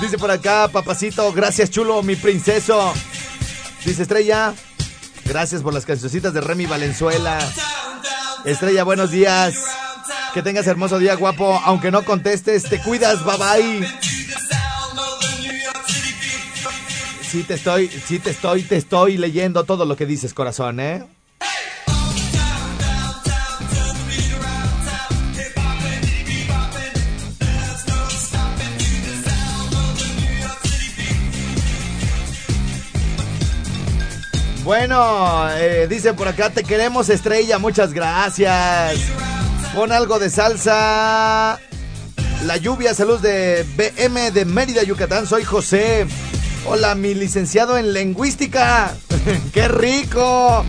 Dice 0.00 0.18
por 0.18 0.30
acá, 0.30 0.68
papacito, 0.68 1.32
gracias 1.32 1.70
chulo, 1.70 2.02
mi 2.02 2.16
princeso. 2.16 2.92
Dice 3.84 4.02
Estrella, 4.02 4.54
gracias 5.24 5.62
por 5.62 5.72
las 5.72 5.86
cancioncitas 5.86 6.32
de 6.32 6.40
Remy 6.40 6.66
Valenzuela. 6.66 7.38
Estrella, 8.44 8.84
buenos 8.84 9.10
días. 9.10 9.54
Que 10.32 10.42
tengas 10.42 10.66
hermoso 10.66 10.98
día, 10.98 11.16
guapo. 11.16 11.60
Aunque 11.64 11.90
no 11.90 12.04
contestes, 12.04 12.62
te 12.64 12.80
cuidas, 12.80 13.24
bye 13.24 13.36
bye. 13.36 13.88
Sí 17.22 17.42
te 17.44 17.54
estoy, 17.54 17.88
sí 17.88 18.18
te 18.18 18.30
estoy, 18.30 18.62
te 18.62 18.76
estoy 18.76 19.16
leyendo 19.16 19.64
todo 19.64 19.84
lo 19.84 19.96
que 19.96 20.06
dices, 20.06 20.34
corazón, 20.34 20.80
¿eh? 20.80 21.04
Bueno, 34.64 35.50
eh, 35.52 35.88
dice 35.88 36.14
por 36.14 36.28
acá, 36.28 36.50
te 36.50 36.62
queremos 36.62 37.08
estrella, 37.08 37.58
muchas 37.58 37.92
gracias. 37.92 39.00
Pon 39.74 39.92
algo 39.92 40.18
de 40.18 40.30
salsa. 40.30 41.60
La 42.44 42.56
lluvia, 42.56 42.92
salud 42.92 43.20
de 43.20 43.64
BM 43.76 44.32
de 44.32 44.44
Mérida, 44.44 44.82
Yucatán, 44.82 45.26
soy 45.26 45.44
José. 45.44 46.06
Hola, 46.66 46.96
mi 46.96 47.14
licenciado 47.14 47.78
en 47.78 47.92
lingüística. 47.92 48.96
¡Qué 49.52 49.68
rico! 49.68 50.64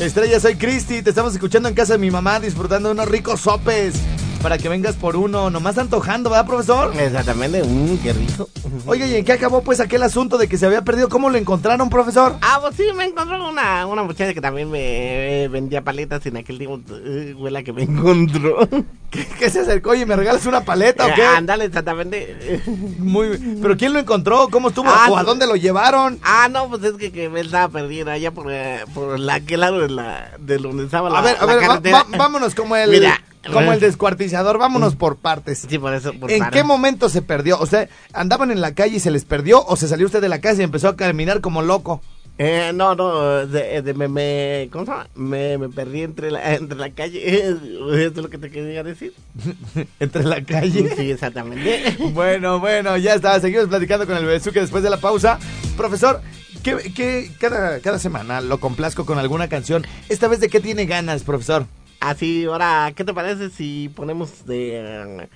Estrella, 0.00 0.40
soy 0.40 0.56
Cristi. 0.56 1.02
Te 1.02 1.10
estamos 1.10 1.34
escuchando 1.34 1.68
en 1.68 1.74
casa 1.74 1.94
de 1.94 1.98
mi 1.98 2.10
mamá 2.10 2.40
disfrutando 2.40 2.88
de 2.88 2.94
unos 2.94 3.08
ricos 3.08 3.42
sopes. 3.42 3.96
Para 4.42 4.56
que 4.56 4.68
vengas 4.68 4.94
por 4.94 5.16
uno. 5.16 5.50
Nomás 5.50 5.76
antojando, 5.78 6.30
¿verdad, 6.30 6.46
profesor? 6.46 6.92
Exactamente, 6.98 7.62
mmm, 7.64 7.96
qué 7.98 8.12
rico. 8.12 8.48
Oiga, 8.86 9.04
¿y 9.06 9.16
en 9.16 9.24
qué 9.24 9.32
acabó 9.32 9.62
pues 9.62 9.80
aquel 9.80 10.02
asunto 10.04 10.38
de 10.38 10.46
que 10.48 10.56
se 10.56 10.64
había 10.66 10.82
perdido? 10.82 11.08
¿Cómo 11.08 11.28
lo 11.28 11.36
encontraron, 11.38 11.90
profesor? 11.90 12.36
Ah, 12.40 12.58
pues 12.62 12.76
sí, 12.76 12.84
me 12.94 13.04
encontró 13.04 13.48
una, 13.48 13.84
una 13.86 14.04
muchacha 14.04 14.32
que 14.34 14.40
también 14.40 14.70
me 14.70 15.42
eh, 15.44 15.48
vendía 15.48 15.82
paletas 15.82 16.24
en 16.26 16.36
aquel 16.36 16.56
tiempo. 16.58 16.80
eh, 17.04 17.34
fue 17.36 17.50
la 17.50 17.64
que 17.64 17.72
me 17.72 17.82
encontró. 17.82 18.58
¿Qué, 19.10 19.26
qué 19.38 19.50
se 19.50 19.60
acercó? 19.60 19.90
Oye, 19.90 20.06
¿me 20.06 20.14
regalas 20.14 20.46
una 20.46 20.64
paleta 20.64 21.06
o 21.06 21.14
qué? 21.14 21.24
Ándale, 21.24 21.64
exactamente. 21.64 22.62
Muy, 22.98 23.38
¿Pero 23.60 23.76
quién 23.76 23.92
lo 23.92 23.98
encontró? 23.98 24.48
¿Cómo 24.52 24.68
estuvo? 24.68 24.88
Ah, 24.88 25.08
¿O 25.10 25.16
a 25.16 25.20
sí. 25.20 25.26
dónde 25.26 25.46
lo 25.48 25.56
llevaron? 25.56 26.20
Ah, 26.22 26.48
no, 26.48 26.68
pues 26.68 26.84
es 26.84 26.92
que, 26.92 27.10
que 27.10 27.28
me 27.28 27.40
estaba 27.40 27.68
perdiendo 27.68 28.12
allá 28.12 28.30
por, 28.30 28.46
eh, 28.52 28.84
por 28.94 29.18
la, 29.18 29.34
aquel 29.34 29.60
lado 29.60 29.80
de, 29.80 29.88
la, 29.90 30.30
de 30.38 30.58
donde 30.58 30.84
estaba 30.84 31.10
la 31.10 31.18
A 31.18 31.22
ver, 31.22 31.36
a 31.40 31.46
la 31.46 31.46
ver, 31.46 31.56
va- 31.64 31.66
carretera. 31.68 31.98
va- 32.08 32.16
vámonos 32.18 32.54
como 32.54 32.76
el, 32.76 32.90
Mira. 32.90 33.20
Como 33.52 33.72
el 33.72 33.80
descuartizador, 33.80 34.58
vámonos 34.58 34.94
por 34.96 35.16
partes. 35.16 35.66
Sí, 35.68 35.78
por 35.78 35.92
eso. 35.94 36.12
por 36.14 36.30
¿En 36.30 36.38
para. 36.40 36.50
qué 36.50 36.62
momento 36.64 37.08
se 37.08 37.22
perdió? 37.22 37.58
O 37.58 37.66
sea, 37.66 37.88
¿andaban 38.12 38.50
en 38.50 38.60
la 38.60 38.74
calle 38.74 38.96
y 38.96 39.00
se 39.00 39.10
les 39.10 39.24
perdió? 39.24 39.64
¿O 39.66 39.76
se 39.76 39.88
salió 39.88 40.06
usted 40.06 40.20
de 40.20 40.28
la 40.28 40.40
casa 40.40 40.60
y 40.60 40.64
empezó 40.64 40.88
a 40.88 40.96
caminar 40.96 41.40
como 41.40 41.62
loco? 41.62 42.00
Eh, 42.40 42.70
no, 42.72 42.94
no, 42.94 43.46
de, 43.48 43.82
de- 43.82 43.94
me, 43.94 44.06
me, 44.06 44.68
¿cómo 44.70 44.84
se 44.84 44.92
llama? 44.92 45.08
Me, 45.16 45.58
me 45.58 45.68
perdí 45.70 46.02
entre 46.02 46.30
la, 46.30 46.54
entre 46.54 46.78
la 46.78 46.90
calle, 46.90 47.20
eso 47.48 47.92
es 47.94 48.16
lo 48.16 48.30
que 48.30 48.38
te 48.38 48.48
quería 48.50 48.84
decir. 48.84 49.12
Entre 50.00 50.22
la 50.22 50.42
calle. 50.44 50.88
Sí, 50.96 51.10
exactamente. 51.10 51.96
Bueno, 52.12 52.60
bueno, 52.60 52.96
ya 52.96 53.14
está. 53.14 53.40
Seguimos 53.40 53.66
platicando 53.66 54.06
con 54.06 54.16
el 54.16 54.24
Besuque 54.24 54.60
después 54.60 54.84
de 54.84 54.90
la 54.90 54.98
pausa. 54.98 55.40
Profesor, 55.76 56.20
¿qué, 56.62 56.76
qué- 56.94 57.30
cada, 57.40 57.80
cada 57.80 57.98
semana 57.98 58.40
lo 58.40 58.60
complazco 58.60 59.04
con 59.04 59.18
alguna 59.18 59.48
canción? 59.48 59.84
¿Esta 60.08 60.28
vez 60.28 60.38
de 60.38 60.48
qué 60.48 60.60
tiene 60.60 60.86
ganas, 60.86 61.24
profesor? 61.24 61.66
Así, 62.00 62.44
ahora, 62.46 62.92
¿qué 62.94 63.04
te 63.04 63.12
parece 63.12 63.50
si 63.50 63.88
ponemos 63.94 64.46
de 64.46 64.78
eh, 64.78 65.28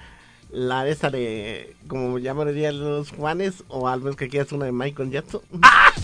la 0.50 0.84
de 0.84 0.92
esa 0.92 1.10
de, 1.10 1.74
como 1.88 2.18
llamaría 2.18 2.70
los 2.70 3.10
Juanes, 3.10 3.64
o 3.68 3.88
al 3.88 4.00
menos 4.00 4.16
que 4.16 4.28
quieras 4.28 4.52
una 4.52 4.66
de 4.66 4.72
Michael 4.72 5.10
Jackson? 5.10 5.40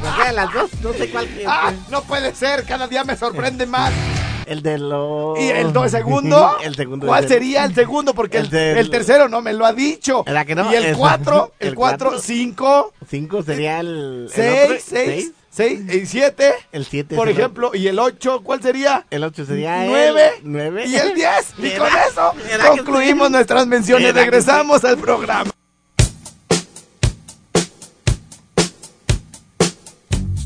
Cualquiera 0.00 0.28
de 0.30 0.32
las 0.36 0.52
dos, 0.54 0.70
no 0.82 0.92
sé 0.94 1.10
cuál. 1.10 1.26
que- 1.28 1.44
¡Ah! 1.46 1.72
No 1.90 2.02
puede 2.02 2.34
ser, 2.34 2.64
cada 2.64 2.88
día 2.88 3.04
me 3.04 3.16
sorprende 3.16 3.66
más. 3.66 3.92
El 4.46 4.62
de 4.62 4.78
los... 4.78 5.38
¿Y 5.38 5.48
el 5.50 5.72
do- 5.72 5.88
segundo? 5.88 6.56
el 6.64 6.74
segundo. 6.74 7.06
¿Cuál 7.06 7.28
sería 7.28 7.64
el 7.64 7.74
segundo? 7.74 8.14
Porque 8.14 8.38
el, 8.38 8.44
El 8.46 8.50
del- 8.50 8.78
el 8.78 8.90
tercero 8.90 9.28
no 9.28 9.42
me 9.42 9.52
lo 9.52 9.64
ha 9.66 9.72
dicho. 9.72 10.24
¿Verdad 10.24 10.46
que 10.46 10.54
no? 10.56 10.72
Y 10.72 10.76
el 10.76 10.84
Es- 10.86 10.96
cuatro, 10.96 11.52
el 11.60 11.74
cuatro, 11.74 12.08
cuatro. 12.10 12.20
cinco, 12.22 12.92
Cinco 13.08 13.42
sería 13.42 13.80
el... 13.80 14.28
seis, 14.32 14.82
seis, 14.84 15.32
seis, 15.50 15.80
y 15.92 16.06
siete. 16.06 16.54
El 16.72 16.84
siete. 16.86 17.14
Por 17.16 17.28
es 17.28 17.34
el 17.34 17.40
ejemplo, 17.40 17.72
y 17.74 17.86
el 17.88 17.98
ocho, 17.98 18.42
¿cuál 18.42 18.62
sería? 18.62 19.06
El 19.10 19.24
8 19.24 19.44
sería 19.46 19.84
Nueve. 19.84 20.30
el 20.38 20.42
9. 20.44 20.84
Y 20.86 20.96
el 20.96 21.14
10. 21.14 21.30
Y 21.58 21.70
con 21.76 21.88
eso 21.88 22.32
¿Verdad 22.48 22.70
que 22.72 22.76
concluimos 22.78 23.30
nuestras 23.30 23.66
menciones. 23.66 24.06
¿Verdad 24.08 24.20
que 24.24 24.30
Regresamos 24.30 24.84
al 24.84 24.96
programa. 24.98 25.50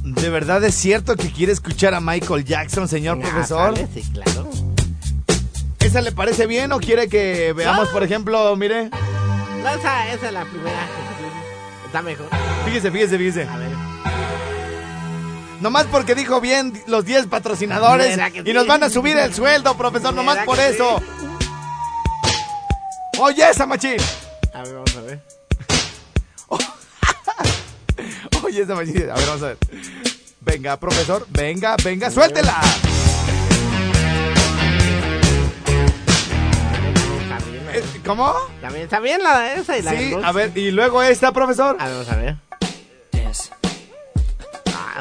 ¿De 0.03 0.31
verdad 0.31 0.63
es 0.65 0.75
cierto 0.75 1.17
que 1.17 1.31
quiere 1.31 1.53
escuchar 1.53 1.95
a 1.95 2.01
Michael 2.01 2.45
Jackson, 2.45 2.89
señor 2.89 3.19
Ah, 3.23 3.29
profesor? 3.29 3.75
sale, 3.77 3.89
Sí, 3.93 4.03
claro. 4.13 4.49
¿Esa 5.81 6.01
le 6.01 6.13
parece 6.13 6.47
bien 6.47 6.73
o 6.73 6.79
quiere 6.81 7.09
que 7.09 7.53
veamos, 7.53 7.89
por 7.89 8.03
ejemplo, 8.03 8.55
mire? 8.57 8.89
No, 8.91 9.69
esa, 9.69 10.13
esa 10.13 10.27
es 10.29 10.33
la 10.33 10.45
primera. 10.45 10.87
Está 11.87 12.03
mejor. 12.03 12.27
Fíjese, 12.65 12.91
fíjese, 12.91 13.19
fíjese. 13.19 13.43
A 13.45 13.57
ver. 13.59 13.74
Nomás 15.65 15.87
porque 15.87 16.15
dijo 16.15 16.43
bien 16.43 16.75
los 16.89 17.07
10 17.07 17.29
patrocinadores 17.29 18.19
¿Verdad 18.19 18.33
que 18.33 18.41
y 18.41 18.45
sí? 18.45 18.53
nos 18.53 18.67
van 18.67 18.83
a 18.83 18.91
subir 18.91 19.17
el 19.17 19.33
sueldo, 19.33 19.75
profesor, 19.79 20.13
nomás 20.13 20.35
¿Verdad 20.35 20.45
por 20.45 20.61
eso. 20.61 21.03
Oye, 23.19 23.49
esa 23.49 23.65
machín. 23.65 23.97
A 24.53 24.63
ver, 24.63 24.75
vamos 24.75 24.95
a 24.95 25.01
ver. 25.01 25.23
Oye, 28.45 28.61
esa 28.61 28.75
machín. 28.75 29.11
A 29.11 29.15
ver, 29.15 29.27
vamos 29.27 29.43
a 29.43 29.47
ver. 29.47 29.59
Venga, 30.43 30.79
profesor, 30.79 31.27
venga, 31.31 31.77
venga, 31.83 32.11
suéltela. 32.11 32.61
Eh, 37.73 37.83
¿Cómo? 38.05 38.35
También 38.61 38.85
está 38.85 39.01
bien 39.01 39.23
la 39.23 39.39
de 39.39 39.61
esa 39.61 39.79
y 39.79 39.83
la 39.83 39.93
Sí, 39.93 40.15
a 40.23 40.31
ver, 40.33 40.53
y 40.59 40.73
luego 40.73 41.03
esta, 41.03 41.33
profesor. 41.33 41.79
A 41.81 41.87
ver, 41.87 41.95
vamos 41.95 42.11
a 42.11 42.17
ver. 42.17 42.44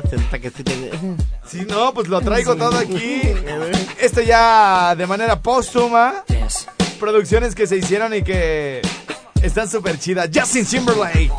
Se 0.09 0.17
nota 0.17 0.39
que 0.39 0.49
sí 0.49 0.63
tiene. 0.63 0.89
Sí, 1.45 1.65
no, 1.69 1.93
pues 1.93 2.07
lo 2.07 2.19
traigo 2.21 2.55
todo 2.55 2.77
aquí. 2.77 3.21
Esto 3.99 4.21
ya 4.21 4.95
de 4.95 5.05
manera 5.05 5.39
póstuma. 5.39 6.23
Producciones 6.99 7.53
que 7.53 7.67
se 7.67 7.77
hicieron 7.77 8.13
y 8.13 8.23
que 8.23 8.81
están 9.41 9.69
súper 9.69 9.99
chidas. 9.99 10.29
Justin 10.33 10.65
Timberlake. 10.65 11.31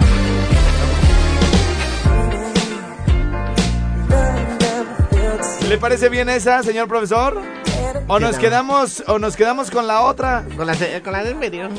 ¿Le 5.68 5.78
parece 5.78 6.08
bien 6.08 6.28
esa, 6.28 6.62
señor 6.62 6.86
profesor? 6.86 7.40
¿O 8.06 8.20
nos 8.20 8.36
quedamos 8.36 9.02
o 9.06 9.18
nos 9.18 9.34
quedamos 9.36 9.70
con 9.70 9.86
la 9.86 10.02
otra? 10.02 10.44
Con 10.56 10.66
la, 10.66 10.76
con 11.02 11.12
la 11.12 11.24
del 11.24 11.36
medio. 11.36 11.70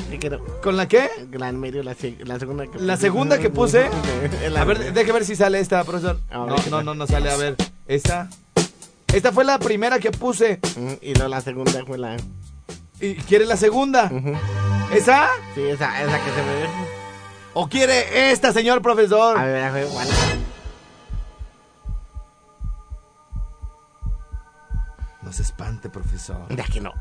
¿Con 0.64 0.76
la 0.76 0.88
qué? 0.88 1.10
Con 1.32 1.40
la 1.40 1.46
del 1.48 1.58
medio, 1.58 1.84
la, 1.84 1.94
se- 1.94 2.18
la 2.24 2.40
segunda 2.40 2.66
que 2.66 2.80
La 2.80 2.98
segunda 2.98 3.38
que 3.38 3.50
puse. 3.52 3.90
A 4.58 4.64
ver, 4.66 4.92
deje 4.94 5.12
ver 5.12 5.24
si 5.26 5.36
sale 5.36 5.60
esta, 5.60 5.84
profesor. 5.84 6.20
No, 6.32 6.48
ver, 6.48 6.56
¿qué 6.64 6.70
no, 6.72 6.82
no, 6.82 6.96
no 6.96 7.06
sale. 7.06 7.30
A 7.30 7.38
ver, 7.38 7.56
esta. 7.88 8.28
Esta 9.14 9.32
fue 9.32 9.46
la 9.46 9.60
primera 9.60 10.00
que 10.00 10.12
puse. 10.12 10.60
Mm, 10.76 10.94
Y 11.02 11.14
luego 11.14 11.30
la 11.30 11.42
segunda 11.42 11.86
fue 11.86 11.98
la. 12.00 12.18
¿Y 13.00 13.16
quiere 13.16 13.46
la 13.46 13.56
segunda? 13.58 14.12
¿Esa? 14.92 15.28
Sí, 15.54 15.62
esa, 15.62 16.02
esa 16.02 16.18
que 16.18 16.30
se 16.32 16.42
ve. 16.42 16.68
¿O 17.54 17.68
quiere 17.70 18.32
esta, 18.32 18.52
señor 18.52 18.82
profesor? 18.82 19.38
A 19.38 19.44
ver, 19.46 19.64
a 19.64 19.72
ver, 19.72 19.88
igual. 19.88 20.08
No 25.26 25.34
se 25.34 25.42
espante, 25.42 25.90
profesor. 25.90 26.48
De 26.50 26.62
aquí 26.62 26.80
no. 26.80 26.94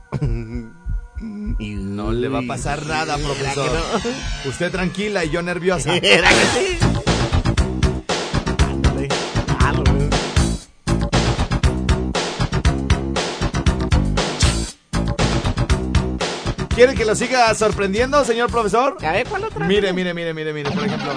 No 1.20 2.10
le 2.10 2.28
va 2.30 2.38
a 2.38 2.42
pasar 2.48 2.86
nada, 2.86 3.18
profesor. 3.18 3.70
no? 3.70 4.48
Usted 4.48 4.72
tranquila 4.72 5.26
y 5.26 5.30
yo 5.30 5.42
nerviosa. 5.42 5.94
Era 6.02 6.30
que 6.30 6.46
sí. 6.46 6.78
Ándale. 8.66 9.08
No. 9.74 9.84
¿Quiere 16.74 16.94
que 16.94 17.04
lo 17.04 17.14
siga 17.14 17.54
sorprendiendo, 17.54 18.24
señor 18.24 18.50
profesor? 18.50 18.96
A 19.04 19.12
ver, 19.12 19.26
¿cuál 19.28 19.44
otra? 19.44 19.66
Mire, 19.66 19.92
mire, 19.92 20.14
mire, 20.14 20.32
mire, 20.32 20.54
mire, 20.54 20.70
por 20.70 20.82
ejemplo. 20.86 21.12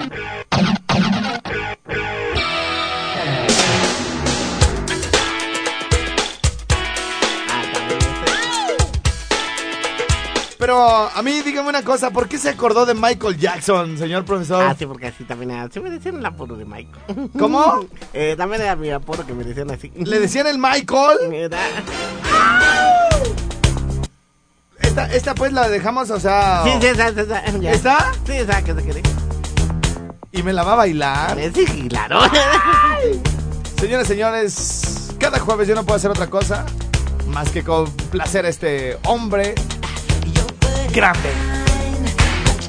Pero 10.68 10.84
a 11.08 11.22
mí 11.22 11.40
dígame 11.40 11.70
una 11.70 11.82
cosa, 11.82 12.10
¿por 12.10 12.28
qué 12.28 12.36
se 12.36 12.50
acordó 12.50 12.84
de 12.84 12.92
Michael 12.92 13.38
Jackson, 13.38 13.96
señor 13.96 14.26
profesor? 14.26 14.62
Ah, 14.62 14.76
sí, 14.78 14.84
porque 14.84 15.06
así 15.06 15.24
también 15.24 15.52
era. 15.52 15.66
Sí 15.72 15.80
me 15.80 15.88
decían 15.88 16.16
el 16.18 16.26
apodo 16.26 16.56
de 16.56 16.66
Michael. 16.66 17.30
¿Cómo? 17.38 17.86
Eh, 18.12 18.34
también 18.36 18.60
era 18.60 18.76
mi 18.76 18.90
apodo 18.90 19.24
que 19.24 19.32
me 19.32 19.44
decían 19.44 19.70
así. 19.70 19.90
¿Le 19.96 20.20
decían 20.20 20.46
el 20.46 20.58
Michael? 20.58 21.20
Era- 21.32 21.58
Esta, 24.82 25.06
esta 25.06 25.34
pues 25.34 25.54
la 25.54 25.70
dejamos, 25.70 26.10
o 26.10 26.20
sea... 26.20 26.60
Sí, 26.64 26.70
sí, 26.82 26.86
esa, 26.88 27.08
esa, 27.08 27.22
esa. 27.38 27.58
ya. 27.58 27.72
¿Esta? 27.72 28.12
Sí, 28.26 28.32
esa 28.32 28.62
que 28.62 28.74
se 28.74 28.82
quiere. 28.82 29.02
Y 30.32 30.42
me 30.42 30.52
la 30.52 30.64
va 30.64 30.74
a 30.74 30.76
bailar. 30.76 31.38
Eh, 31.38 31.50
Sí, 31.54 31.88
claro. 31.88 32.20
Señores, 33.80 34.06
señores, 34.06 35.14
cada 35.18 35.38
jueves 35.38 35.66
yo 35.66 35.74
no 35.74 35.84
puedo 35.84 35.96
hacer 35.96 36.10
otra 36.10 36.26
cosa 36.26 36.66
más 37.28 37.48
que 37.48 37.64
complacer 37.64 38.44
a 38.44 38.50
este 38.50 38.98
hombre 39.06 39.54
grande. 40.98 41.48
Watch 42.46 42.68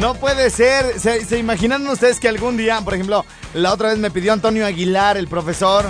No 0.00 0.14
puede 0.14 0.48
ser. 0.48 0.98
¿Se, 0.98 1.26
se 1.26 1.38
imaginan 1.38 1.86
ustedes 1.86 2.18
que 2.18 2.28
algún 2.28 2.56
día, 2.56 2.80
por 2.80 2.94
ejemplo, 2.94 3.26
la 3.52 3.70
otra 3.70 3.90
vez 3.90 3.98
me 3.98 4.10
pidió 4.10 4.32
Antonio 4.32 4.64
Aguilar, 4.64 5.18
el 5.18 5.28
profesor? 5.28 5.84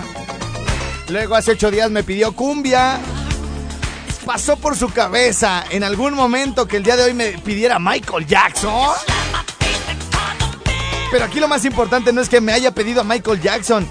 Luego 1.09 1.37
hace 1.37 1.53
ocho 1.53 1.71
días 1.71 1.93
me 1.93 2.03
pidió 2.03 2.33
cumbia. 2.33 2.99
Pasó 4.27 4.57
por 4.57 4.77
su 4.77 4.91
cabeza 4.91 5.65
en 5.71 5.85
algún 5.85 6.15
momento 6.15 6.67
que 6.67 6.79
el 6.79 6.83
día 6.83 6.97
de 6.97 7.05
hoy 7.05 7.15
me 7.15 7.39
pidiera 7.39 7.79
Michael 7.79 8.27
Jackson. 8.27 8.91
Pero 11.13 11.25
aquí 11.25 11.39
lo 11.39 11.47
más 11.47 11.65
importante 11.65 12.13
no 12.13 12.21
es 12.21 12.29
que 12.29 12.41
me 12.41 12.53
haya 12.53 12.73
pedido 12.73 13.03
a 13.03 13.05
Michael 13.05 13.41
Jackson, 13.41 13.89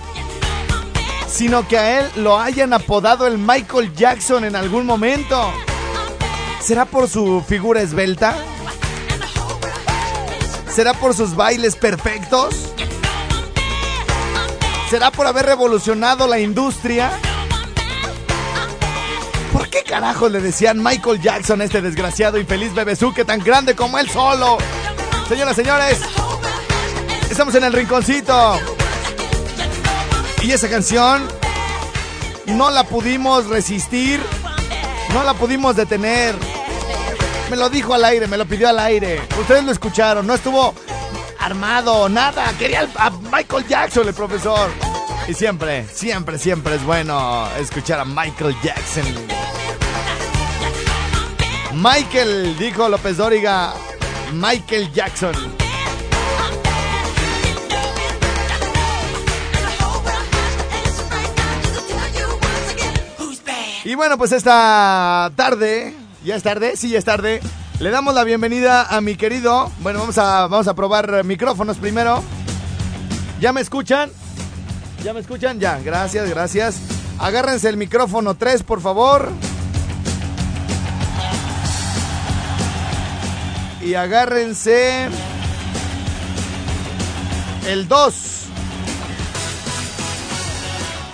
sino 1.30 1.66
que 1.66 1.78
a 1.78 2.02
él 2.02 2.12
lo 2.18 2.38
hayan 2.38 2.74
apodado 2.74 3.26
el 3.26 3.38
Michael 3.38 3.94
Jackson 3.94 4.44
en 4.44 4.58
algún 4.58 4.86
momento. 4.86 5.54
¿Será 6.62 6.84
por 6.84 7.08
su 7.08 7.42
figura 7.48 7.82
esbelta? 7.82 8.36
¿Será 10.80 10.94
por 10.94 11.14
sus 11.14 11.36
bailes 11.36 11.76
perfectos? 11.76 12.56
¿Será 14.90 15.12
por 15.12 15.28
haber 15.28 15.46
revolucionado 15.46 16.26
la 16.26 16.40
industria? 16.40 17.12
¿Por 19.52 19.70
qué 19.70 19.84
carajo 19.84 20.30
le 20.30 20.40
decían 20.40 20.82
Michael 20.82 21.20
Jackson 21.22 21.60
a 21.60 21.66
este 21.66 21.82
desgraciado 21.82 22.38
infeliz 22.38 22.74
bebezuque 22.74 23.26
tan 23.26 23.42
grande 23.42 23.76
como 23.76 24.00
él 24.00 24.10
solo? 24.10 24.58
Señoras, 25.28 25.58
señores, 25.58 26.00
estamos 27.30 27.54
en 27.56 27.66
el 27.66 27.74
rinconcito. 27.74 28.58
Y 30.42 30.54
esa 30.54 30.70
canción 30.70 31.28
no 32.46 32.72
la 32.72 32.86
pudimos 32.86 33.48
resistir, 33.48 34.22
no 35.14 35.26
la 35.26 35.34
pudimos 35.34 35.76
detener. 35.76 36.36
Me 37.50 37.56
lo 37.56 37.70
dijo 37.70 37.94
al 37.94 38.06
aire, 38.06 38.28
me 38.28 38.38
lo 38.38 38.46
pidió 38.46 38.70
al 38.70 38.80
aire. 38.80 39.22
Ustedes 39.40 39.64
lo 39.64 39.72
escucharon, 39.72 40.28
no 40.28 40.36
estuvo 40.36 40.74
armado, 41.40 42.08
nada. 42.08 42.46
Quería 42.60 42.88
a 42.96 43.10
Michael 43.10 43.68
Jackson, 43.68 44.08
el 44.08 44.14
profesor. 44.14 44.70
Y 45.28 45.34
siempre, 45.34 45.88
siempre, 45.88 46.38
siempre 46.38 46.76
es 46.76 46.84
bueno 46.84 47.48
escuchar 47.60 48.00
a 48.00 48.06
Michael 48.06 48.56
Jackson. 48.64 49.06
Michael, 51.74 52.58
dijo 52.58 52.88
López 52.88 53.18
Dóriga. 53.18 53.74
Michael 54.34 54.92
Jackson. 54.94 55.34
Y 63.86 63.96
bueno, 63.96 64.20
pues 64.20 64.32
esta 64.34 65.32
tarde, 65.36 65.96
ya 66.24 66.36
es 66.36 66.44
tarde, 66.44 66.76
sí, 66.76 66.90
ya 66.90 67.00
es 67.00 67.06
tarde. 67.06 67.42
Le 67.80 67.92
damos 67.92 68.14
la 68.14 68.24
bienvenida 68.24 68.84
a 68.84 69.00
mi 69.02 69.16
querido. 69.16 69.72
Bueno, 69.80 70.00
vamos 70.00 70.18
a, 70.18 70.48
vamos 70.48 70.68
a 70.68 70.76
probar 70.76 71.24
micrófonos 71.24 71.78
primero. 71.78 72.22
¿Ya 73.40 73.54
me 73.54 73.62
escuchan? 73.62 74.12
¿Ya 75.04 75.14
me 75.14 75.22
escuchan? 75.22 75.60
Ya, 75.60 75.80
gracias, 75.80 76.30
gracias. 76.30 76.76
Agárrense 77.20 77.70
el 77.70 77.78
micrófono 77.78 78.36
3, 78.36 78.64
por 78.64 78.82
favor. 78.82 79.30
Y 83.82 83.94
agárrense 83.94 85.08
el 87.66 87.88
2. 87.88 88.16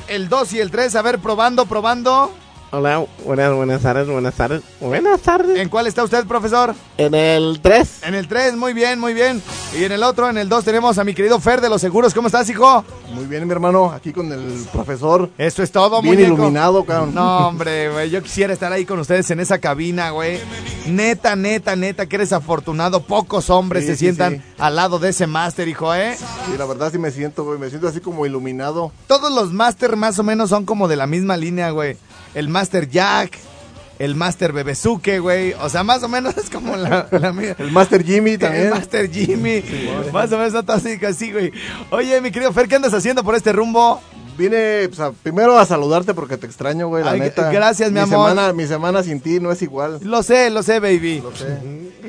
El 0.07 0.29
2 0.29 0.53
y 0.53 0.59
el 0.59 0.71
3, 0.71 0.95
a 0.95 1.01
ver, 1.03 1.19
probando, 1.19 1.65
probando. 1.67 2.31
Hola, 2.77 3.05
buenas, 3.23 3.53
buenas 3.53 3.81
tardes, 3.81 4.05
buenas 4.05 4.33
tardes. 4.33 4.61
Buenas 4.81 5.21
tardes. 5.21 5.57
¿En 5.59 5.69
cuál 5.69 5.88
está 5.88 6.03
usted, 6.03 6.25
profesor? 6.25 6.75
En 6.97 7.15
el 7.15 7.61
3. 7.61 8.01
En 8.03 8.15
el 8.15 8.27
3, 8.27 8.57
muy 8.57 8.73
bien, 8.73 8.99
muy 8.99 9.13
bien. 9.13 9.41
Y 9.79 9.85
en 9.85 9.93
el 9.93 10.03
otro, 10.03 10.29
en 10.29 10.38
el 10.38 10.49
2, 10.49 10.65
tenemos 10.65 10.97
a 10.97 11.05
mi 11.05 11.13
querido 11.13 11.39
Fer 11.39 11.61
de 11.61 11.69
los 11.69 11.79
Seguros. 11.79 12.13
¿Cómo 12.13 12.27
estás, 12.27 12.49
hijo? 12.49 12.83
Muy 13.13 13.27
bien, 13.27 13.45
mi 13.45 13.53
hermano, 13.53 13.91
aquí 13.91 14.11
con 14.11 14.29
el 14.29 14.65
profesor. 14.73 15.29
Eso 15.38 15.63
es 15.63 15.71
todo, 15.71 16.01
Bien 16.01 16.15
muñeco. 16.15 16.33
iluminado, 16.33 16.83
cabrón. 16.83 17.15
No, 17.15 17.47
hombre, 17.47 17.89
güey, 17.93 18.09
yo 18.09 18.21
quisiera 18.21 18.51
estar 18.51 18.73
ahí 18.73 18.83
con 18.85 18.99
ustedes 18.99 19.31
en 19.31 19.39
esa 19.39 19.59
cabina, 19.59 20.09
güey. 20.09 20.39
Neta, 20.85 21.38
neta, 21.38 21.77
neta, 21.77 22.07
que 22.07 22.17
eres 22.17 22.33
afortunado. 22.33 23.03
Pocos 23.03 23.49
hombres 23.49 23.83
Sí, 23.85 23.91
se 23.91 23.93
sí, 23.95 23.99
sientan 23.99 24.33
sí. 24.35 24.41
al 24.57 24.75
lado 24.75 24.99
de 24.99 25.09
ese 25.11 25.27
máster, 25.27 25.69
hijo, 25.69 25.95
¿eh? 25.95 26.17
Sí, 26.17 26.57
la 26.57 26.65
verdad 26.65 26.91
sí 26.91 26.97
me 26.97 27.11
siento, 27.11 27.45
güey, 27.45 27.57
me 27.57 27.69
siento 27.69 27.88
así 27.88 28.01
como 28.01 28.25
iluminado. 28.25 28.91
Todos 29.07 29.31
los 29.31 29.53
máster 29.53 29.95
más 29.95 30.19
o 30.19 30.23
menos 30.23 30.49
son 30.49 30.65
como 30.65 30.89
de 30.89 30.97
la 30.97 31.07
misma 31.07 31.38
línea, 31.38 31.69
güey. 31.69 31.95
El 32.35 32.49
máster 32.49 32.89
Jack, 32.89 33.37
el 33.97 34.13
máster 34.15 34.51
Bebezuque, 34.51 35.19
güey. 35.19 35.53
O 35.53 35.69
sea, 35.69 35.83
más 35.83 36.03
o 36.03 36.09
menos 36.09 36.35
es 36.37 36.49
como 36.49 36.75
la, 36.75 37.07
la 37.11 37.31
mía. 37.33 37.55
El 37.57 37.71
Master 37.71 38.03
Jimmy 38.03 38.31
El 38.31 38.39
también. 38.39 38.69
Master 38.71 39.09
Jimmy. 39.09 39.63
Más 40.13 40.31
o 40.31 40.37
menos 40.37 40.53
está 40.53 40.73
así, 40.73 40.99
así, 41.05 41.31
güey. 41.31 41.51
Oye, 41.91 42.19
mi 42.21 42.31
querido 42.31 42.51
Fer, 42.53 42.67
¿qué 42.67 42.75
andas 42.75 42.93
haciendo 42.93 43.23
por 43.23 43.35
este 43.35 43.53
rumbo? 43.53 44.01
Vine 44.37 44.89
pues, 44.89 44.99
a- 44.99 45.13
primero 45.13 45.57
a 45.57 45.65
saludarte 45.65 46.13
porque 46.13 46.35
te 46.35 46.45
extraño, 46.45 46.89
güey, 46.89 47.05
la 47.05 47.11
Ay, 47.11 47.21
neta. 47.21 47.49
gracias, 47.53 47.89
mi 47.93 47.99
amor. 47.99 48.29
Semana, 48.31 48.51
mi 48.51 48.65
semana 48.67 49.01
sin 49.01 49.21
ti 49.21 49.39
no 49.39 49.49
es 49.49 49.61
igual. 49.61 49.99
Lo 50.03 50.23
sé, 50.23 50.49
lo 50.49 50.61
sé, 50.61 50.81
baby. 50.81 51.21
Lo 51.21 51.33
sé. 51.33 51.57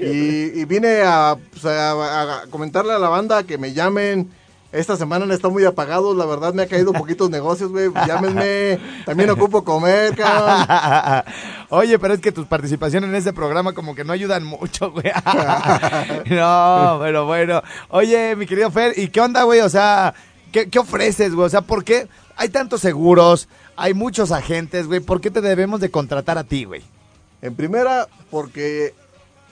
Y, 0.00 0.60
y 0.60 0.64
vine 0.64 1.02
a, 1.04 1.36
pues, 1.52 1.64
a 1.66 2.42
comentarle 2.50 2.94
a 2.94 2.98
la 2.98 3.08
banda 3.08 3.44
que 3.44 3.58
me 3.58 3.72
llamen. 3.72 4.28
Esta 4.72 4.96
semana 4.96 5.24
han 5.24 5.30
estado 5.30 5.52
muy 5.52 5.64
apagados, 5.64 6.16
la 6.16 6.26
verdad 6.26 6.52
me 6.52 6.62
ha 6.62 6.66
caído 6.66 6.92
poquitos 6.92 7.30
negocios, 7.30 7.70
güey. 7.70 7.88
Llámenme. 8.06 8.78
También 9.04 9.30
ocupo 9.30 9.64
comer, 9.64 10.14
cabrón. 10.16 11.24
Oye, 11.70 11.98
pero 11.98 12.14
es 12.14 12.20
que 12.20 12.32
tus 12.32 12.46
participaciones 12.46 13.08
en 13.08 13.16
este 13.16 13.32
programa 13.32 13.72
como 13.72 13.94
que 13.94 14.04
no 14.04 14.12
ayudan 14.12 14.44
mucho, 14.44 14.90
güey. 14.90 15.06
no, 16.30 16.98
pero 17.00 17.26
bueno. 17.26 17.62
Oye, 17.90 18.34
mi 18.36 18.46
querido 18.46 18.70
Fer, 18.70 18.98
¿y 18.98 19.08
qué 19.08 19.20
onda, 19.20 19.44
güey? 19.44 19.60
O 19.60 19.68
sea, 19.68 20.14
¿qué, 20.52 20.68
qué 20.68 20.78
ofreces, 20.78 21.34
güey? 21.34 21.46
O 21.46 21.50
sea, 21.50 21.62
¿por 21.62 21.84
qué 21.84 22.08
hay 22.36 22.48
tantos 22.48 22.80
seguros? 22.80 23.48
Hay 23.76 23.94
muchos 23.94 24.32
agentes, 24.32 24.88
güey. 24.88 25.00
¿Por 25.00 25.20
qué 25.20 25.30
te 25.30 25.40
debemos 25.40 25.80
de 25.80 25.90
contratar 25.90 26.38
a 26.38 26.44
ti, 26.44 26.64
güey? 26.64 26.82
En 27.40 27.54
primera, 27.54 28.08
porque 28.30 28.94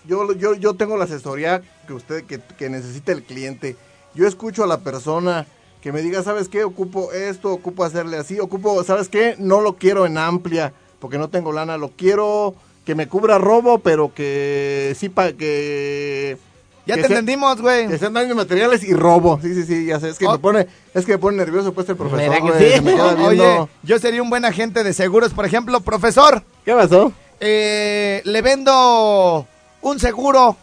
yo, 0.06 0.32
yo, 0.34 0.54
yo 0.54 0.74
tengo 0.74 0.96
la 0.96 1.04
asesoría 1.04 1.62
que 1.86 1.92
usted 1.92 2.24
que, 2.24 2.40
que 2.40 2.68
necesita 2.68 3.12
el 3.12 3.22
cliente. 3.22 3.76
Yo 4.14 4.26
escucho 4.26 4.64
a 4.64 4.66
la 4.66 4.78
persona 4.80 5.46
que 5.80 5.92
me 5.92 6.02
diga, 6.02 6.22
¿sabes 6.22 6.48
qué? 6.48 6.64
Ocupo 6.64 7.12
esto, 7.12 7.52
ocupo 7.52 7.84
hacerle 7.84 8.16
así, 8.16 8.40
ocupo, 8.40 8.82
¿sabes 8.84 9.08
qué? 9.08 9.34
No 9.38 9.60
lo 9.60 9.74
quiero 9.74 10.06
en 10.06 10.16
amplia, 10.18 10.72
porque 10.98 11.18
no 11.18 11.28
tengo 11.28 11.52
lana, 11.52 11.76
lo 11.76 11.90
quiero 11.90 12.54
que 12.86 12.94
me 12.94 13.08
cubra 13.08 13.38
robo, 13.38 13.78
pero 13.80 14.12
que 14.14 14.94
sí 14.98 15.08
pa 15.08 15.32
que 15.32 16.36
Ya 16.86 16.94
que 16.96 17.02
te 17.02 17.08
sea- 17.08 17.18
entendimos, 17.18 17.60
güey. 17.60 17.88
Que 17.88 17.98
sean 17.98 18.12
daños 18.12 18.36
materiales 18.36 18.84
y 18.84 18.92
robo. 18.94 19.38
Sí, 19.42 19.54
sí, 19.54 19.64
sí, 19.64 19.86
ya 19.86 19.98
sé, 20.00 20.10
es 20.10 20.18
que 20.18 20.26
Oh. 20.26 20.32
me 20.32 20.38
pone 20.38 20.66
es 20.94 21.04
que 21.06 21.12
me 21.12 21.18
pone 21.18 21.36
nervioso 21.38 21.72
pues 21.72 21.88
el 21.88 21.96
profesor, 21.96 22.30
¿Verdad 22.30 22.52
que 22.58 22.64
sí? 22.68 22.74
se 22.76 22.80
me 22.82 22.92
queda 22.94 23.14
viendo. 23.14 23.28
Oye, 23.28 23.68
yo 23.82 23.98
sería 23.98 24.22
un 24.22 24.30
buen 24.30 24.44
agente 24.44 24.84
de 24.84 24.92
seguros. 24.92 25.32
Por 25.32 25.44
ejemplo, 25.46 25.80
profesor, 25.80 26.42
¿Qué 26.64 26.72
pasó? 26.74 27.12
eh, 27.40 28.20
le 28.24 28.42
vendo 28.42 29.46
un 29.82 29.98
seguro. 29.98 30.56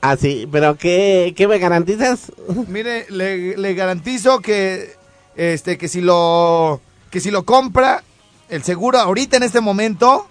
Ah, 0.00 0.16
sí, 0.16 0.48
pero 0.50 0.76
¿qué, 0.76 1.34
qué 1.36 1.48
me 1.48 1.58
garantizas? 1.58 2.32
Mire, 2.68 3.06
le, 3.10 3.56
le 3.56 3.74
garantizo 3.74 4.40
que 4.40 4.94
este 5.36 5.76
que 5.78 5.88
si 5.88 6.00
lo 6.00 6.80
que 7.10 7.20
si 7.20 7.30
lo 7.30 7.44
compra 7.44 8.02
el 8.48 8.62
seguro 8.62 8.98
ahorita 8.98 9.36
en 9.36 9.42
este 9.42 9.60
momento 9.60 10.26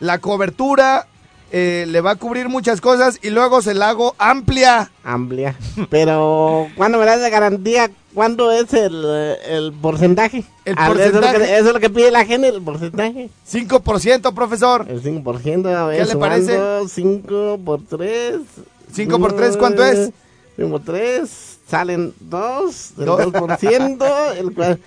la 0.00 0.18
cobertura 0.18 1.06
eh, 1.52 1.84
le 1.88 2.00
va 2.00 2.12
a 2.12 2.16
cubrir 2.16 2.48
muchas 2.48 2.80
cosas 2.80 3.18
y 3.22 3.30
luego 3.30 3.62
se 3.62 3.72
la 3.74 3.90
hago 3.90 4.14
amplia. 4.18 4.90
Amplia. 5.04 5.54
Pero, 5.90 6.66
¿cuándo 6.76 6.98
me 6.98 7.06
das 7.06 7.20
de 7.20 7.30
garantía? 7.30 7.88
¿Cuándo 8.14 8.50
es 8.50 8.74
el, 8.74 9.04
el 9.48 9.72
porcentaje? 9.72 10.44
El 10.64 10.74
Ah, 10.76 10.88
Eso 10.90 11.00
es, 11.00 11.12
porcentaje. 11.12 11.38
que, 11.38 11.56
eso 11.56 11.66
es 11.68 11.72
lo 11.74 11.80
que 11.80 11.88
pide 11.90 12.10
la 12.10 12.24
gente, 12.24 12.48
el 12.48 12.60
porcentaje. 12.62 13.30
5%, 13.48 14.34
profesor. 14.34 14.86
El 14.88 15.00
5%, 15.02 15.66
a 15.72 15.86
ver, 15.86 16.02
¿Qué 16.02 16.12
le 16.14 16.16
parece? 16.16 16.52
sumando 16.56 16.88
5 16.88 17.60
por 17.64 17.80
3. 17.84 18.40
¿Cinco 18.92 19.18
por 19.18 19.34
tres 19.34 19.56
cuánto 19.56 19.84
es? 19.84 20.10
5 20.56 20.70
por 20.70 20.82
3, 20.82 21.58
salen 21.68 22.14
2, 22.20 22.92
el 22.98 23.04
Dos. 23.04 23.20
2%, 23.20 24.36
el 24.38 24.54
cual... 24.54 24.80